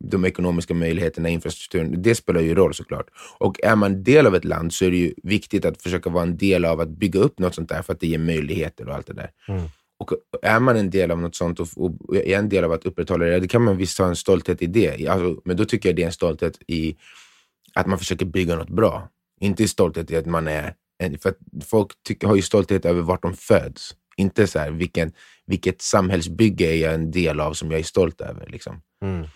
[0.04, 3.06] De ekonomiska möjligheterna, infrastrukturen, det spelar ju roll såklart.
[3.38, 6.22] Och är man del av ett land så är det ju viktigt att försöka vara
[6.22, 8.94] en del av att bygga upp något sånt där för att det ger möjligheter och
[8.94, 9.30] allt det där.
[9.48, 9.62] Mm.
[9.98, 12.86] Och är man en del av något sånt och, och är en del av att
[12.86, 15.06] upprätthålla det, då kan man visst ha en stolthet i det.
[15.06, 16.96] Alltså, men då tycker jag det är en stolthet i
[17.74, 19.08] att man försöker bygga något bra.
[19.40, 20.74] Inte stolthet i att man är...
[21.22, 21.34] För
[21.64, 23.94] folk tycker, har ju stolthet över vart de föds.
[24.16, 25.12] Inte så här, vilken,
[25.46, 28.46] vilket samhällsbygge är jag en del av som jag är stolt över.
[28.46, 28.82] Liksom.
[29.02, 29.26] Mm.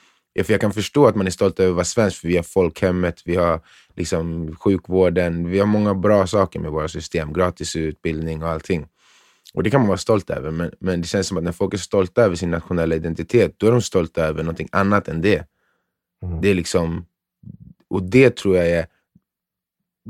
[0.42, 2.42] För jag kan förstå att man är stolt över att vara svensk, för vi har
[2.42, 3.60] folkhemmet, vi har
[3.96, 8.86] liksom sjukvården, vi har många bra saker med våra system, gratis utbildning och allting.
[9.54, 11.74] Och det kan man vara stolt över, men, men det känns som att när folk
[11.74, 15.46] är stolta över sin nationella identitet, då är de stolta över någonting annat än det.
[16.22, 16.40] Mm.
[16.40, 17.06] Det är liksom,
[17.88, 18.86] och det tror jag är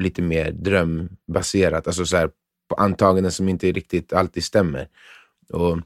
[0.00, 2.30] lite mer drömbaserat, alltså så här,
[2.68, 4.88] på antaganden som inte riktigt alltid stämmer.
[5.52, 5.78] Och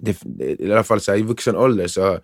[0.00, 0.24] det,
[0.60, 2.18] I alla fall så här, i vuxen ålder så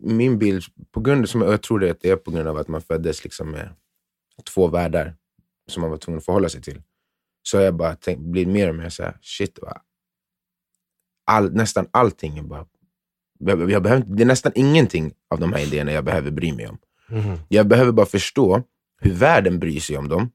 [0.00, 3.24] min bild, på grund som jag tror det, är på grund av att man föddes
[3.24, 3.68] liksom med
[4.54, 5.16] två världar
[5.68, 6.82] som man var tvungen att förhålla sig till,
[7.42, 9.82] så har jag bara tänkt, blivit mer och mer så här, shit, va?
[11.24, 12.66] All, nästan allting är bara...
[13.38, 16.68] Jag, jag behöver, det är nästan ingenting av de här idéerna jag behöver bry mig
[16.68, 16.78] om.
[17.08, 17.38] Mhm.
[17.48, 18.62] Jag behöver bara förstå
[19.00, 20.30] hur världen bryr sig om dem.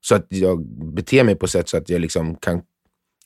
[0.00, 2.62] Så att jag beter mig på sätt så att jag liksom kan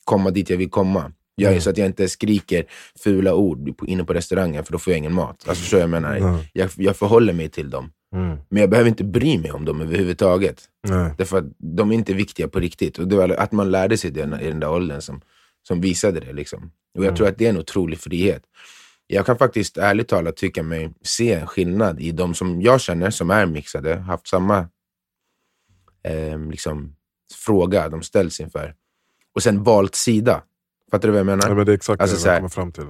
[0.03, 1.13] komma dit jag vill komma.
[1.35, 1.61] Jag, Mm.
[1.61, 2.65] Så att jag inte skriker
[3.03, 5.45] fula ord på- inne på restaurangen, för då får jag ingen mat.
[5.47, 6.15] Alltså, så jag menar.
[6.17, 6.39] Mm.
[6.53, 7.91] Jag, jag förhåller mig till dem.
[8.15, 8.37] Mm.
[8.49, 10.63] Men jag behöver inte bry mig om dem överhuvudtaget.
[10.87, 11.13] Nej.
[11.17, 12.99] Därför att de är inte viktiga på riktigt.
[12.99, 15.21] Och det var att man lärde sig det i den där åldern som,
[15.67, 16.33] som visade det.
[16.33, 16.71] Liksom.
[16.97, 18.43] Och jag tror att det är en otrolig frihet.
[19.07, 23.09] Jag kan faktiskt ärligt talat tycka mig se en skillnad i de som jag känner
[23.09, 24.57] som är mixade, haft samma
[26.03, 26.95] eh, liksom,
[27.45, 28.75] fråga de ställs inför.
[29.35, 30.43] Och sen valt sida.
[30.91, 31.47] Fattar du vad jag menar?
[31.49, 32.83] Ja, men det är exakt Alltså, det jag kommer fram till.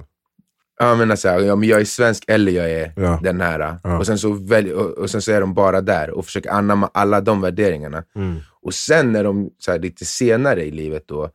[0.78, 3.20] Ja, men alltså, ja, men jag är svensk eller jag är Ja.
[3.22, 3.78] den här.
[3.84, 3.98] Ja.
[3.98, 6.90] Och, sen så välj, och, och sen så är de bara där och försöker anamma
[6.94, 8.04] alla de värderingarna.
[8.14, 8.36] Mm.
[8.62, 11.30] Och sen när de så här, lite senare i livet då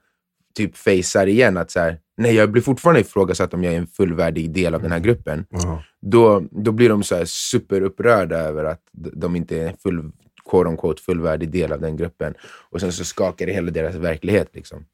[0.56, 3.88] typ facear igen att så här, nej, jag blir fortfarande ifrågasatt om jag är en
[3.88, 5.45] fullvärdig del av den här gruppen.
[5.49, 5.84] Ja.
[6.01, 10.12] Då, då blir de så här superupprörda över att de inte är en full,
[10.49, 12.34] quote unquote, fullvärdig del av den gruppen.
[12.69, 14.49] Och sen så skakar det hela deras verklighet.
[14.53, 14.86] Liksom.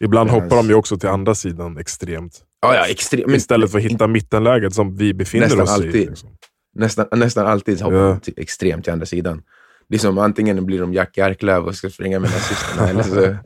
[0.00, 2.40] Ibland hoppar de ju också till andra sidan extremt.
[2.62, 3.32] Ja, ja, extremt.
[3.32, 5.72] Istället för att hitta mittenläget som vi befinner Nästan oss i.
[5.72, 6.08] alltid.
[6.10, 6.28] Liksom.
[6.74, 8.08] nästan, nästan alltid hoppar Ja.
[8.08, 9.42] de till, extremt till andra sidan.
[9.90, 13.36] Det är som antingen blir de Jack Arklöv och ska springa med nazisterna, eller så,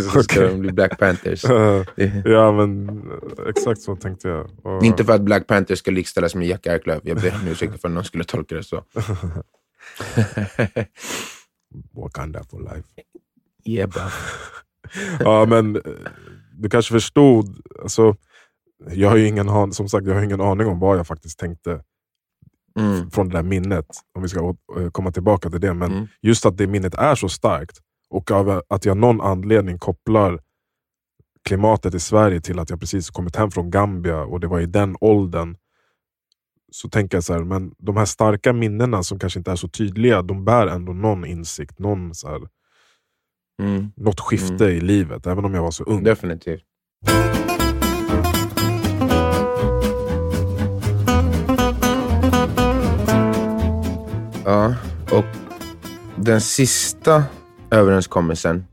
[0.12, 0.48] så ska Okej.
[0.48, 1.44] de bli Black Panthers.
[2.24, 4.50] Ja, men eh, exakt så tänkte jag.
[4.62, 7.00] Och, Inte för att Black Panther ska likställas med Jack Arklöv.
[7.02, 8.84] Jag ber om ursäkt för att någon skulle tolka det så.
[11.94, 12.88] Wakanda for life.
[13.66, 14.02] yeah, bro.
[15.20, 15.82] Ja, men eh,
[16.52, 17.58] du kanske förstod.
[17.82, 18.16] Alltså,
[18.90, 21.38] jag har ju ingen, an- som sagt, jag har ingen aning om vad jag faktiskt
[21.38, 21.82] tänkte
[22.78, 23.10] Mm.
[23.10, 23.86] från det där minnet.
[24.14, 25.74] Om vi ska eh, komma tillbaka till det.
[25.74, 26.06] Men Mm.
[26.22, 27.78] just att det minnet är så starkt
[28.10, 30.40] och av att jag av någon anledning kopplar
[31.48, 34.66] klimatet i Sverige till att jag precis kommit hem från Gambia och det var i
[34.66, 35.56] den åldern.
[36.72, 39.68] Så tänker jag så här, men de här starka minnena som kanske inte är så
[39.68, 42.40] tydliga, de bär ändå någon insikt, någon så här,
[43.62, 43.92] Mm.
[43.96, 46.04] något skifte i livet, även om jag var så ung.
[46.04, 46.64] Definitivt.
[54.44, 54.74] Ja,
[55.12, 55.24] och
[56.16, 57.24] den sista
[57.70, 58.64] överenskommelsen,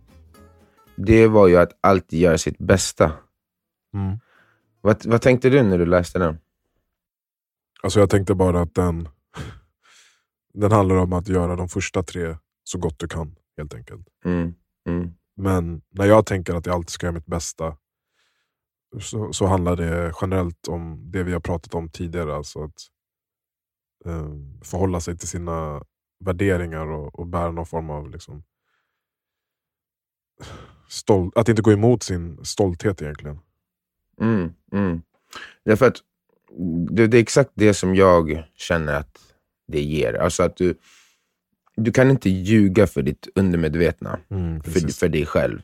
[0.96, 3.12] det var ju att alltid göra sitt bästa.
[3.94, 4.18] Mm.
[4.82, 6.38] Vad, vad tänkte du när du läste den?
[7.84, 9.10] Alltså jag tänkte bara att den,
[10.54, 14.08] den handlar om att göra de första tre så gott du kan, helt enkelt.
[14.26, 14.54] Mm.
[14.90, 15.14] Mm.
[15.36, 17.78] Men när jag tänker att jag alltid ska göra mitt bästa,
[19.00, 22.36] så, så handlar det generellt om det vi har pratat om tidigare.
[22.36, 22.82] Alltså att
[24.06, 25.84] eh, förhålla sig till sina
[26.20, 28.44] värderingar och, och bära någon form av liksom,
[30.90, 33.40] stol- att inte gå emot sin stolthet egentligen.
[34.22, 35.02] Mm, mm.
[35.66, 35.98] Därför att
[36.90, 39.36] det, det är exakt det som jag känner att
[39.68, 40.14] det ger.
[40.14, 40.76] Alltså att du,
[41.84, 45.62] du kan inte ljuga för ditt undermedvetna, Mm, för, för dig själv.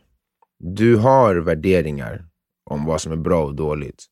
[0.60, 2.26] Du har värderingar
[2.70, 4.06] om vad som är bra och dåligt.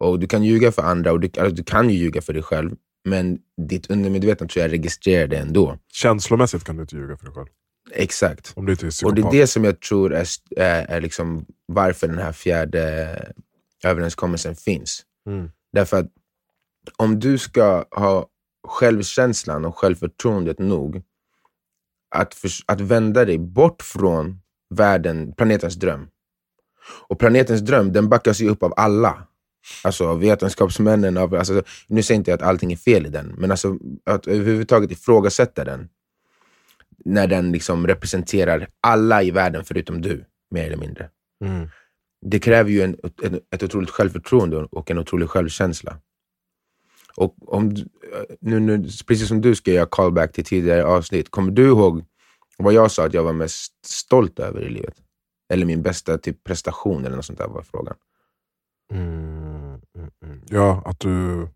[0.00, 2.42] Och Du kan ljuga för andra, och du, alltså, du kan ju ljuga för dig
[2.42, 2.70] själv,
[3.04, 5.78] men ditt undermedvetna tror jag registrerar det ändå.
[5.92, 7.46] Känslomässigt kan du inte ljuga för dig själv.
[7.92, 8.52] Exakt.
[8.56, 11.46] Om du inte är Och det är det som jag tror är, är, är liksom
[11.66, 13.16] varför den här fjärde
[13.84, 15.02] överenskommelsen finns.
[15.28, 15.50] Mm.
[15.72, 16.10] Därför att
[16.96, 18.26] om du ska ha
[18.68, 21.02] självkänslan och självförtroendet nog
[22.14, 24.40] att, förs- att vända dig bort från
[24.74, 26.08] världen, planetens dröm.
[27.08, 29.26] Och planetens dröm den backas ju upp av alla.
[29.84, 31.16] Alltså av vetenskapsmännen.
[31.16, 34.26] Av, alltså, nu säger inte jag att allting är fel i den, men alltså, att
[34.26, 35.88] överhuvudtaget ifrågasätta den.
[37.04, 41.08] När den liksom representerar alla i världen förutom du, mer eller mindre
[41.44, 41.68] Mm.
[42.26, 45.96] det kräver ju en, ett, ett otroligt självförtroende och en otrolig självkänsla.
[47.16, 47.88] Och om, du-
[48.40, 52.04] nu, nu, precis som du ska göra callback till tidigare avsnitt, kommer du ihåg
[52.58, 54.94] vad jag sa att jag var mest stolt över i livet?
[55.52, 57.96] Eller min bästa typ prestation eller något sånt där var frågan.
[58.92, 60.40] Mm, mm, mm.
[60.50, 61.48] Ja, att du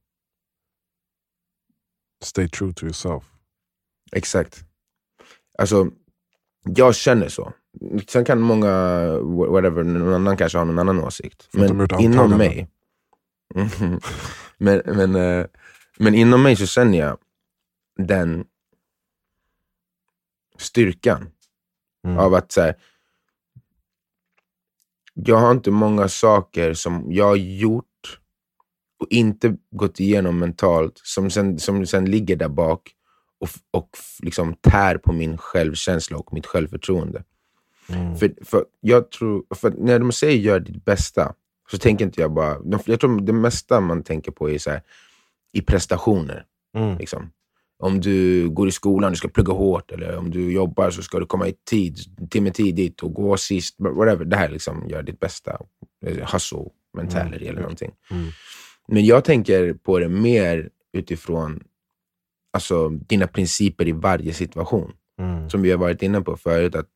[2.25, 3.25] stay true to yourself.
[4.13, 4.65] Exakt.
[5.59, 5.91] Alltså,
[6.65, 7.53] jag känner så.
[8.09, 8.71] Sen kan många,
[9.21, 11.49] whatever, någon annan kanske har någon annan åsikt.
[11.53, 11.69] Men
[12.01, 12.69] inom mig.
[14.59, 15.47] men, men, eh,
[15.99, 17.19] men inom mig så känner jag
[17.97, 18.45] den
[20.59, 21.31] styrkan
[22.05, 22.19] Mm.
[22.19, 22.75] av att så här,
[25.15, 28.21] jag har inte många saker som jag har gjort
[29.01, 32.91] och inte gått igenom mentalt som sen, som sen ligger där bak
[33.39, 33.91] och, och
[34.23, 37.25] liksom tär på min självkänsla och mitt självförtroende.
[37.89, 38.17] Mm.
[38.17, 41.35] För, för jag tror, för när de säger gör ditt bästa,
[41.71, 42.57] så tänker inte jag bara...
[42.85, 44.83] Jag tror det mesta man tänker på är så här,
[45.53, 46.45] i prestationer.
[46.77, 46.99] Mm.
[46.99, 47.31] Liksom.
[47.79, 49.91] Om du går i skolan, du ska plugga hårt.
[49.91, 51.99] Eller om du jobbar så ska du komma i tid,
[52.31, 53.75] timme tidigt och gå sist.
[53.79, 54.25] Whatever.
[54.25, 55.59] Det här liksom gör ditt bästa.
[56.33, 56.65] Hustle
[56.97, 57.49] mentality Mm.
[57.49, 57.93] eller någonting.
[58.11, 58.29] Mm.
[58.89, 61.65] Men jag tänker på det mer utifrån
[62.53, 64.93] alltså, dina principer i varje situation.
[65.21, 65.51] Mm.
[65.51, 66.75] Som vi har varit inne på förut.
[66.75, 66.89] Att,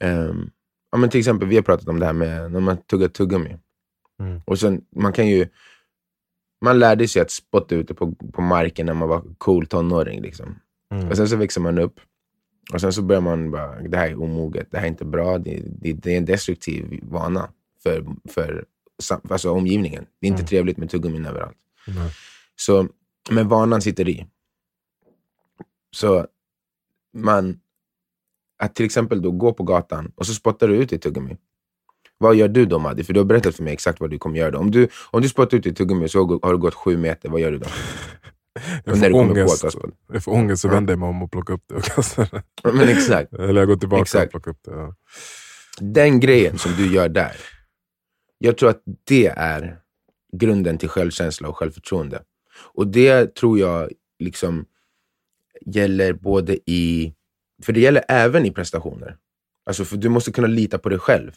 [0.00, 0.50] ehm,
[0.94, 3.56] ja, men till exempel, vi har pratat om det här med när man tuggar tuggummi.
[4.20, 4.40] Mm.
[4.44, 5.48] Och sen, man kan ju...
[6.64, 10.22] Man lärde sig att spotta ute på, på marken när man var cool tonåring.
[10.22, 10.58] Liksom.
[10.90, 11.08] Mm.
[11.08, 12.00] Och sen så växer man upp.
[12.72, 15.38] Och sen så börjar man bara, det här är omoget, det här är inte bra.
[15.38, 17.50] Det, det, det är en destruktiv vana
[17.82, 18.64] för, för
[19.02, 20.06] sam- alltså omgivningen.
[20.20, 20.46] Det är inte Mm.
[20.48, 21.56] trevligt med tuggummin överallt.
[21.86, 22.10] Nej.
[22.56, 22.88] Så,
[23.30, 24.26] men vanan sitter i.
[25.90, 26.26] Så
[27.14, 27.60] man,
[28.64, 31.36] att till exempel då gå på gatan och så spottar du ut i tuggummi.
[32.18, 33.04] Vad gör du då Maddi?
[33.04, 34.58] För du har berättat för mig exakt vad du kommer göra då.
[34.58, 37.40] Om du, om du spottar ut i tuggummi så har du gått sju meter, vad
[37.40, 37.66] gör du då?
[38.84, 39.64] Jag får ångest,
[40.12, 42.72] jag får ångest så vänder jag mig om och plockar upp det och kastar det.
[42.72, 43.32] Men exakt.
[43.32, 44.24] Eller jag går tillbaka Exakt.
[44.24, 44.70] och plockar upp det.
[44.70, 44.94] Ja.
[45.80, 47.36] Den grejen som du gör där,
[48.38, 49.78] jag tror att det är
[50.32, 52.22] grunden till självkänsla och självförtroende.
[52.74, 54.64] Och det tror jag liksom
[55.66, 57.14] gäller både i...
[57.62, 59.16] För det gäller även i prestationer.
[59.66, 61.32] Alltså för du måste kunna lita på dig själv.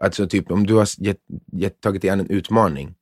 [0.00, 1.20] Alltså typ om du har gett,
[1.52, 2.94] gett, tagit dig an en utmaning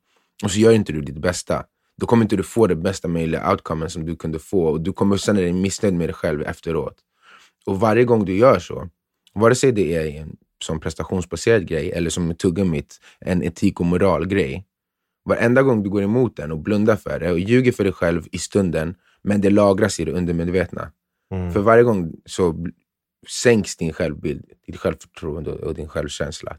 [0.43, 1.65] och så gör inte du ditt bästa,
[1.97, 4.93] då kommer inte du få det bästa möjliga outcomen som du kunde få och du
[4.93, 6.95] kommer känna dig missnöjd med dig själv efteråt.
[7.65, 8.89] Och varje gång du gör så,
[9.33, 14.65] vare sig det är en som prestationsbaserad grej eller som tuggummit, en etik och moralgrej.
[15.25, 18.27] Varenda gång du går emot den och blundar för det och ljuger för dig själv
[18.31, 20.91] i stunden, men det lagras i det undermedvetna.
[21.31, 21.51] Mm.
[21.53, 22.65] För varje gång så
[23.27, 26.57] sänks din självbild, ditt självförtroende och din självkänsla.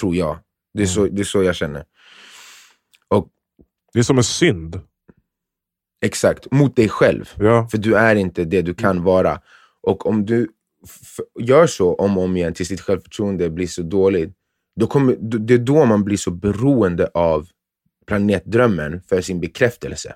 [0.00, 0.38] Tror jag.
[0.74, 1.84] Det är, så, det är så jag känner.
[3.08, 3.28] Och
[3.92, 4.80] Det är som en synd.
[6.04, 7.32] exakt, mot dig själv.
[7.38, 7.68] Ja.
[7.68, 9.40] För du är inte det du kan vara.
[9.82, 10.48] Och om du
[11.40, 14.34] gör så om och om igen tills ditt självförtroende blir så dåligt,
[14.80, 17.48] då kommer, det är då man blir så beroende av
[18.06, 20.14] planetdrömmen för sin bekräftelse.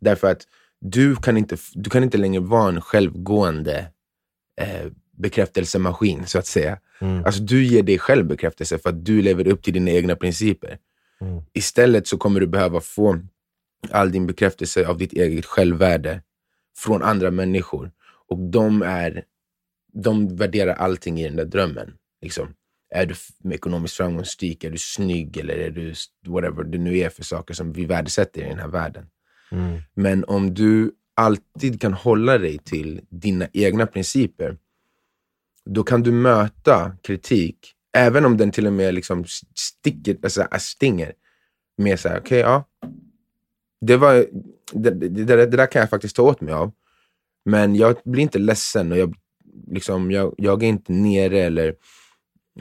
[0.00, 0.42] Därför att
[0.84, 3.78] du kan inte, du kan inte längre vara en självgående
[4.60, 6.78] eh, bekräftelsemaskin, så att säga.
[7.00, 7.24] Mm.
[7.24, 10.78] Alltså du ger dig själv bekräftelse för att du lever upp till dina egna principer.
[11.20, 11.42] Mm.
[11.52, 13.18] Istället så kommer du behöva få
[13.90, 16.22] all din bekräftelse av ditt eget självvärde
[16.76, 17.92] från andra människor.
[18.28, 19.24] Och de, är,
[19.92, 21.94] de värderar allting i den där drömmen.
[22.22, 22.54] Liksom.
[22.94, 23.14] Är du
[23.54, 24.64] ekonomiskt framgångsrik?
[24.64, 25.36] Är du snygg?
[25.36, 25.94] Eller är du
[26.26, 29.06] whatever det nu är för saker som vi värdesätter i den här världen.
[29.54, 29.80] Mm.
[29.94, 34.56] Men om du alltid kan hålla dig till dina egna principer,
[35.64, 40.58] då kan du möta kritik, även om den till och med liksom sticker, alltså äh,
[40.58, 41.12] stinger,
[41.76, 42.64] med så här, okej, ja.
[43.80, 44.26] Det, var,
[44.72, 46.72] det, det, det, det där kan jag faktiskt ta åt mig av.
[47.44, 49.14] Men jag blir inte ledsen och jag,
[49.66, 51.74] liksom, jag, jag är inte nere eller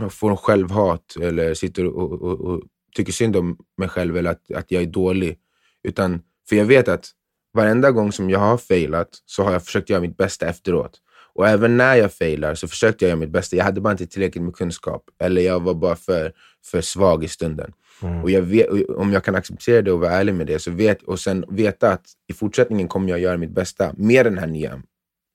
[0.09, 2.61] får en självhat eller sitter och, och, och
[2.95, 5.39] tycker synd om mig själv eller att, att jag är dålig.
[5.83, 7.09] Utan, för jag vet att
[7.53, 10.99] varenda gång som jag har failat så har jag försökt göra mitt bästa efteråt.
[11.35, 13.55] Och även när jag failar så försökte jag göra mitt bästa.
[13.55, 15.03] Jag hade bara inte tillräckligt med kunskap.
[15.19, 16.33] Eller jag var bara för,
[16.65, 17.73] för svag i stunden.
[18.01, 18.23] Mm.
[18.23, 20.71] Och jag vet, och om jag kan acceptera det och vara ärlig med det så
[20.71, 24.47] vet, och sen veta att i fortsättningen kommer jag göra mitt bästa med den här
[24.47, 24.81] nya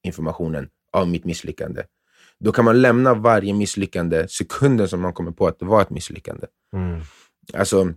[0.02, 1.82] informationen av mitt misslyckande.
[2.40, 5.90] Då kan man lämna varje misslyckande sekunden som man kommer på att det var ett
[5.90, 6.46] misslyckande.
[6.72, 7.00] Mm.
[7.54, 7.92] Alltså,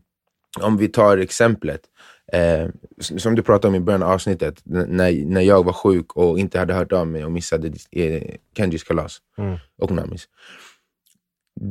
[0.60, 1.82] om vi tar exemplet,
[2.34, 6.40] eh, som du pratade om i början av avsnittet, när, när jag var sjuk och
[6.40, 9.58] inte hade hört av mig och missade eh, Kenjis kalas Mm.
[9.78, 10.28] och Namis.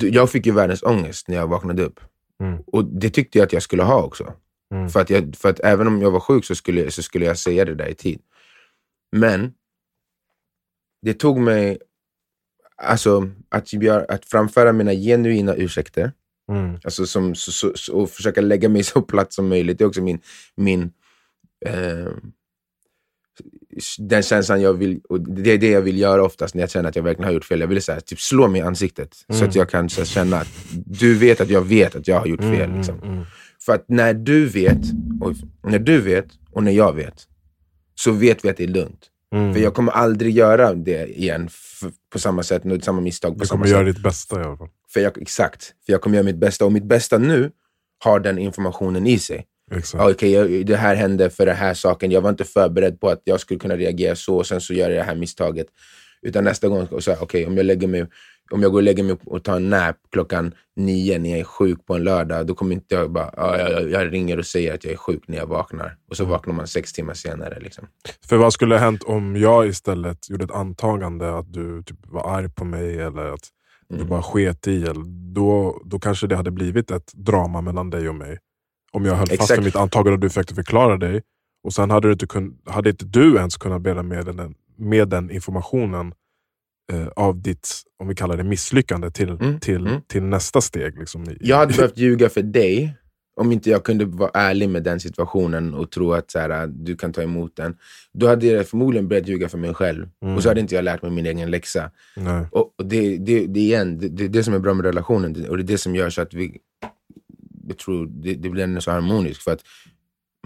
[0.00, 2.00] Jag fick ju världens ångest när jag vaknade upp.
[2.40, 2.62] Mm.
[2.66, 4.32] Och det tyckte jag att jag skulle ha också.
[4.74, 4.88] Mm.
[4.88, 7.38] För, att jag, för att även om jag var sjuk så skulle, så skulle jag
[7.38, 8.20] säga det där i tid.
[9.12, 9.54] Men
[11.02, 11.78] det tog mig
[12.76, 16.12] alltså, att, göra, att framföra mina genuina ursäkter
[16.50, 16.78] Mm.
[16.84, 19.78] Alltså som, så, så, så, och försöka lägga mig så platt som möjligt.
[19.78, 20.20] Det är också min,
[20.56, 20.82] min
[21.66, 22.12] eh,
[23.98, 26.88] den känslan jag vill, och det är det jag vill göra oftast när jag känner
[26.88, 27.60] att jag verkligen har gjort fel.
[27.60, 29.48] Jag vill så här, typ slå mig i ansiktet så Mm.
[29.48, 30.48] att jag kan så här, känna att
[30.86, 32.62] du vet att jag vet att jag har gjort fel.
[32.62, 32.98] Mm, Liksom.
[32.98, 33.24] mm, mm.
[33.60, 34.78] För att när du vet,
[35.20, 35.32] och,
[35.62, 37.26] när du vet och när jag vet,
[37.94, 39.06] så vet vi att det är lugnt.
[39.34, 39.54] Mm.
[39.54, 41.48] För jag kommer aldrig göra det igen
[42.12, 43.72] på samma sätt, nå- samma misstag på Du samma kommer sätt.
[43.72, 44.68] göra ditt bästa i alla fall.
[44.92, 46.64] För jag, exakt, för jag kommer göra mitt bästa.
[46.64, 47.50] Och mitt bästa nu
[48.04, 49.46] har den informationen i sig.
[49.74, 50.02] Exakt.
[50.04, 52.10] Ja, Okej, det här hände för den här saken.
[52.10, 54.90] Jag var inte förberedd på att jag skulle kunna reagera så och sen så gör
[54.90, 55.66] jag det här misstaget.
[56.22, 56.88] Utan nästa gång,
[57.20, 58.06] okej, om jag lägger mig
[58.52, 61.44] om jag går och lägger mig och tar en nap klockan nio när jag är
[61.44, 64.74] sjuk på en lördag, då kommer inte jag bara, ja, jag, jag ringer och säger
[64.74, 65.96] att jag är sjuk när jag vaknar.
[66.10, 67.60] Och så vaknar man sex timmar senare.
[67.60, 67.86] Liksom.
[68.28, 72.36] För vad skulle ha hänt om jag istället gjorde ett antagande att du typ var
[72.36, 73.48] arg på mig eller att
[73.88, 74.82] du bara sket i?
[74.82, 78.38] Eller, då, då kanske det hade blivit ett drama mellan dig och mig.
[78.92, 79.58] Om jag höll fast Exakt.
[79.58, 81.22] vid mitt antagande och du försökte förklara dig.
[81.64, 85.08] Och sen hade, du inte kun, hade inte du ens kunnat bära med den, med
[85.08, 86.14] den informationen
[87.16, 87.68] av ditt,
[87.98, 90.00] om vi kallar det misslyckande, till, Mm, till, mm.
[90.06, 90.98] till nästa steg.
[90.98, 92.96] Liksom, Jag hade behövt ljuga för dig
[93.36, 96.96] om inte jag kunde vara ärlig med den situationen och tro att så här, du
[96.96, 97.76] kan ta emot den.
[98.12, 100.08] Då hade jag förmodligen börjat ljuga för mig själv.
[100.22, 100.36] Mm.
[100.36, 101.90] Och så hade inte jag lärt mig min egen läxa.
[102.16, 102.46] Nej.
[102.52, 105.56] Och det, det, det, igen, det, det är det som är bra med relationen och
[105.56, 106.58] det är det som gör så att vi
[107.68, 109.42] jag tror det, det blir så harmoniskt.
[109.42, 109.60] För att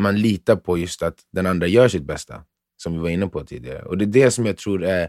[0.01, 2.43] man litar på just att den andra gör sitt bästa,
[2.77, 3.83] som vi var inne på tidigare.
[3.83, 5.09] Och det är det som jag tror är,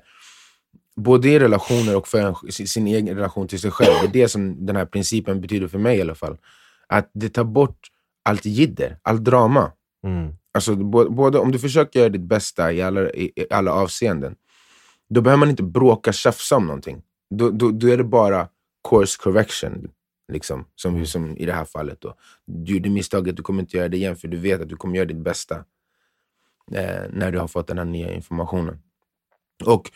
[0.95, 4.29] både i relationer och för en, sin, egen relation till sig själv, det är det
[4.29, 6.37] som den här principen betyder för mig i alla fall.
[6.87, 7.87] Att det tar bort
[8.23, 9.71] allt jidder, allt drama.
[10.07, 10.33] Mm.
[10.53, 10.75] Alltså,
[11.09, 14.35] både om du försöker göra ditt bästa i alla, i, alla avseenden,
[15.09, 17.01] då behöver man inte bråka, tjafsa om någonting.
[17.29, 18.47] Då, då, då är det bara
[18.89, 19.87] course correction,
[20.31, 22.01] liksom, som, som i det här fallet.
[22.01, 22.15] Då.
[22.45, 24.95] Du gjorde misstaget, du kommer inte göra det igen, för du vet att du kommer
[24.95, 25.55] göra ditt bästa
[26.71, 28.79] eh, när du har fått den här nya informationen.
[29.65, 29.91] Och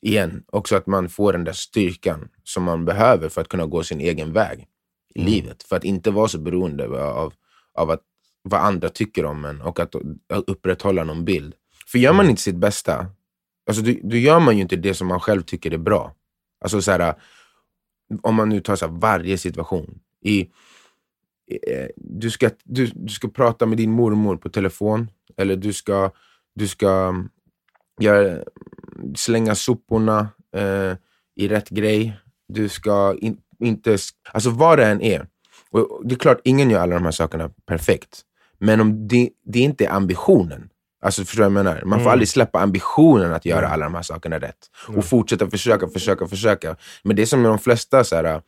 [0.00, 3.82] igen, också att man får den där styrkan som man behöver för att kunna gå
[3.82, 4.66] sin egen väg
[5.14, 5.32] i Mm.
[5.32, 5.62] livet.
[5.62, 7.32] För att inte vara så beroende av,
[7.74, 8.00] av att,
[8.42, 9.94] vad andra tycker om en och att
[10.28, 11.54] upprätthålla någon bild.
[11.86, 13.06] För gör man inte sitt bästa,
[13.66, 16.14] alltså då, då gör man ju inte det som man själv tycker är bra.
[16.60, 17.14] Alltså så här,
[18.22, 20.00] om man nu tar så här, varje situation.
[20.20, 20.40] I,
[21.50, 26.10] eh, du, ska, du, du ska prata med din mormor på telefon, eller du ska,
[26.54, 27.28] du ska mm,
[28.00, 28.44] göra,
[29.16, 30.96] slänga soporna eh,
[31.36, 32.20] i rätt grej.
[32.48, 33.98] Du ska in, inte...
[34.32, 35.26] Alltså vad det än är.
[35.70, 38.20] Och det är klart, ingen gör alla de här sakerna perfekt.
[38.58, 40.68] Men om det, det inte är ambitionen.
[41.02, 41.82] Alltså förstår du vad jag menar?
[41.84, 42.12] Man får Mm.
[42.12, 44.56] aldrig släppa ambitionen att göra alla de här sakerna rätt.
[44.88, 44.98] Mm.
[44.98, 46.76] Och fortsätta försöka, försöka, försöka.
[47.02, 48.42] Men det är som med de flesta så här,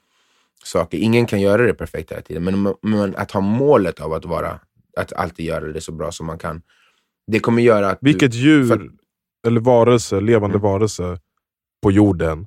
[0.64, 0.98] saker.
[0.98, 2.44] Ingen kan göra det perfekt hela tiden.
[2.44, 4.60] Men, men att ha målet av att vara,
[4.96, 6.62] att alltid göra det så bra som man kan.
[7.26, 7.98] Det kommer göra att...
[8.00, 8.90] du- Vilket djur, för-
[9.46, 10.62] eller varelse, levande Mm.
[10.62, 11.18] varelse
[11.82, 12.46] på jorden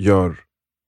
[0.00, 0.40] gör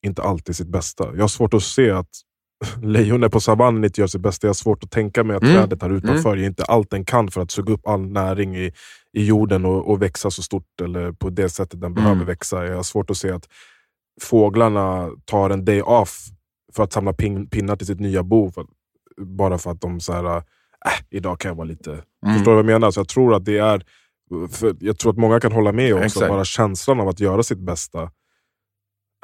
[0.07, 1.05] inte alltid sitt bästa.
[1.15, 2.09] Jag har svårt att se att
[2.83, 4.47] lejonet på savannen inte gör sitt bästa.
[4.47, 5.55] Jag har svårt att tänka mig att Mm.
[5.55, 8.73] trädet här utanför gör inte allt den kan för att suga upp all näring i,
[9.13, 12.67] i jorden och, och växa så stort eller på det sättet den behöver växa.
[12.67, 13.49] Jag har svårt att se att
[14.23, 16.25] fåglarna tar en day off
[16.75, 18.51] för att samla pin, pinnar till sitt nya bo.
[18.51, 18.67] För,
[19.21, 20.43] bara för att de så här, äh,
[21.11, 21.91] idag kan jag vara lite...
[21.93, 22.35] Mm.
[22.35, 22.91] Förstår du vad jag menar?
[22.91, 23.83] Så jag tror att det är...
[24.51, 26.05] För jag tror att många kan hålla med också.
[26.05, 26.29] Exakt.
[26.29, 28.11] Bara känslan av att göra sitt bästa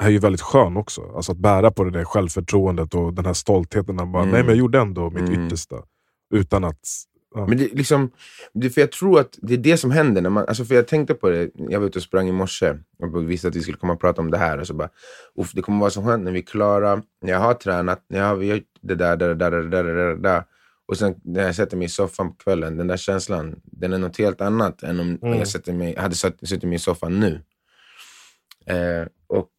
[0.03, 1.01] är ju väldigt skön också.
[1.15, 3.99] Alltså att bära på det där självförtroendet och den här stoltheten.
[3.99, 4.33] Att bara, Mm.
[4.33, 5.45] Nej men jag gjorde ändå mitt Mm.
[5.47, 5.75] yttersta.
[6.33, 6.79] Utan att...
[7.35, 7.47] Ja.
[7.47, 8.11] Men det, liksom,
[8.53, 10.21] det, för jag tror att det är det som händer.
[10.21, 12.73] När man, alltså för jag tänkte på det, jag var ute och sprang i morse
[12.99, 14.57] och visste att vi skulle komma och prata om det här.
[14.57, 14.89] Och så bara,
[15.53, 18.25] det kommer vara så skönt när vi är klara, när jag har tränat, när jag
[18.25, 20.43] har gjort det där, där, det där, det där, det där.
[20.87, 23.97] Och sen när jag sätter mig i soffan på kvällen, den där känslan, den är
[23.97, 25.39] något helt annat än om Mm.
[25.39, 27.41] jag sätter mig, hade suttit mig i soffan nu.
[28.65, 29.49] Eh, och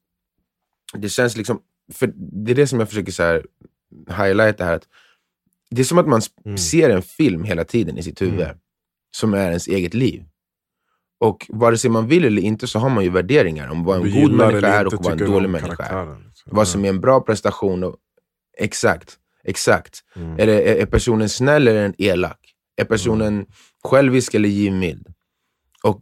[0.95, 1.61] det känns liksom,
[1.93, 3.47] för det är det som jag försöker så här,
[4.09, 4.75] highlighta här.
[4.77, 4.89] Att
[5.71, 6.59] det är som att man Mm.
[6.59, 8.57] ser en film hela tiden i sitt huvud, Mm.
[9.17, 10.25] som är ens eget liv.
[11.19, 14.03] Och vare sig man vill eller inte så har man ju värderingar om vad en
[14.03, 16.17] Du god människa är och vad en dålig människa är.
[16.47, 17.85] Vad som är en bra prestation.
[17.85, 17.97] Och,
[18.59, 20.01] exakt, exakt.
[20.17, 20.39] Mm.
[20.39, 22.39] Är, det, är, personen snäll eller är den elak?
[22.77, 23.47] Är personen
[23.85, 25.07] självisk eller givmild?
[25.83, 26.01] Och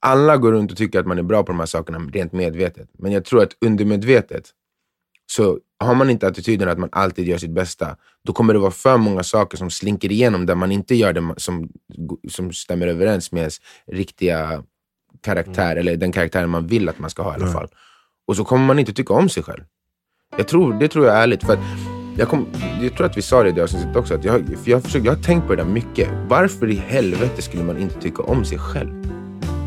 [0.00, 2.88] alla går runt och tycker att man är bra på de här sakerna rent medvetet.
[2.98, 4.50] Men jag tror att undermedvetet,
[5.26, 8.70] så har man inte attityden att man alltid gör sitt bästa, då kommer det vara
[8.70, 11.68] för många saker som slinker igenom där man inte gör det som,
[12.28, 14.64] som stämmer överens med ens riktiga
[15.22, 17.68] karaktär, eller den karaktären man vill att man ska ha i alla fall.
[18.26, 19.64] Och så kommer man inte tycka om sig själv.
[20.36, 21.44] Jag tror, det tror jag är ärligt.
[21.44, 22.46] För att jag, kom,
[22.82, 24.14] jag tror att vi sa det i det avsnittet också.
[24.14, 26.08] Att jag, för jag, försökt, jag har tänkt på det där mycket.
[26.28, 28.90] Varför i helvete skulle man inte tycka om sig själv?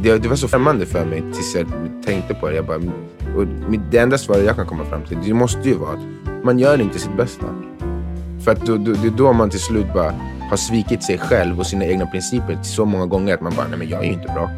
[0.04, 1.68] Det, det var så främmande för mig tills jag
[2.06, 2.56] tänkte på det.
[2.56, 2.78] Jag bara,
[3.38, 3.48] och
[3.92, 6.82] det enda svaret jag kan komma fram till, det måste ju vara att man gör
[6.82, 7.46] inte sitt bästa.
[8.46, 10.14] För att då, då, det är då man till slut bara
[10.50, 13.80] har svikit sig själv och sina egna principer så många gånger att man bara, nej
[13.80, 14.52] men jag är ju inte bra.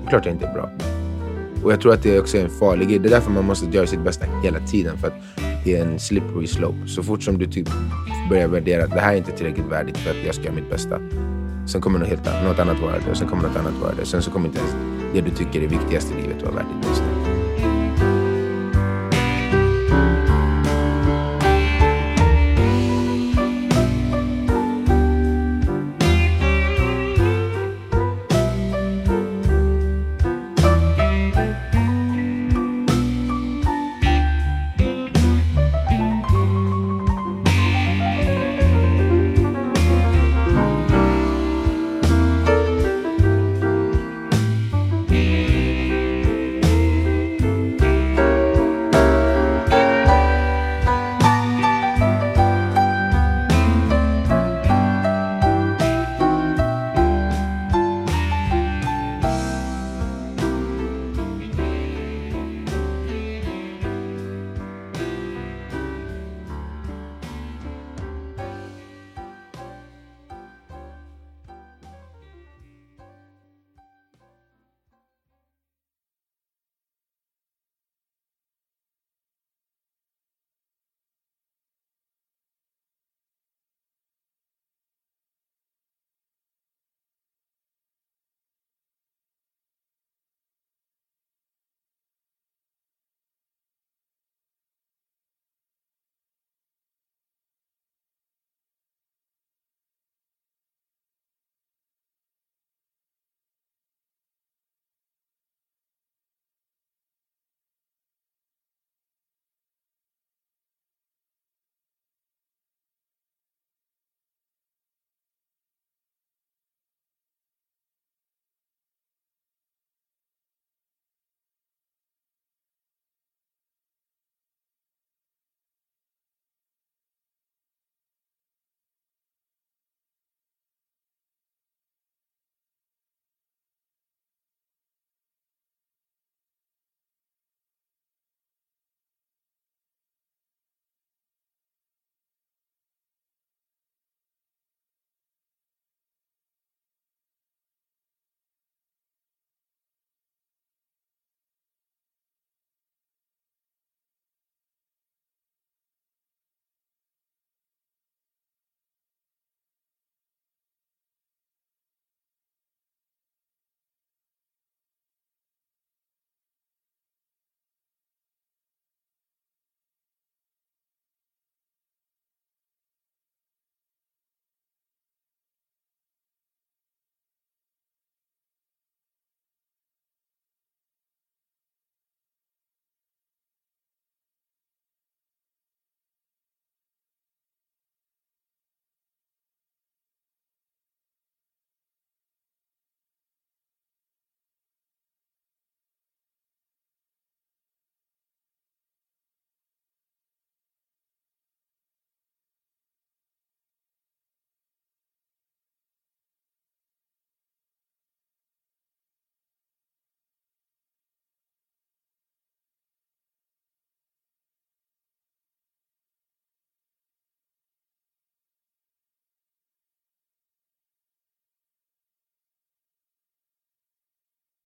[0.00, 0.70] Det är klart jag inte är bra.
[1.64, 2.98] Och jag tror att det också är en farlig grej.
[2.98, 4.98] Det är därför man måste göra sitt bästa hela tiden.
[4.98, 5.14] För att
[5.64, 6.78] det är en slippery slope.
[6.86, 7.68] Så fort som du typ
[8.30, 10.70] börjar värdera att det här är inte tillräckligt värdigt för att jag ska göra mitt
[10.70, 10.98] bästa.
[11.66, 13.10] Sen kommer något, helt, annat- något annat vara det.
[13.10, 14.06] Och sen kommer något annat vara det.
[14.06, 14.74] Sen så kommer inte ens
[15.14, 17.09] det du tycker är viktigast i livet vara värdigt just nu.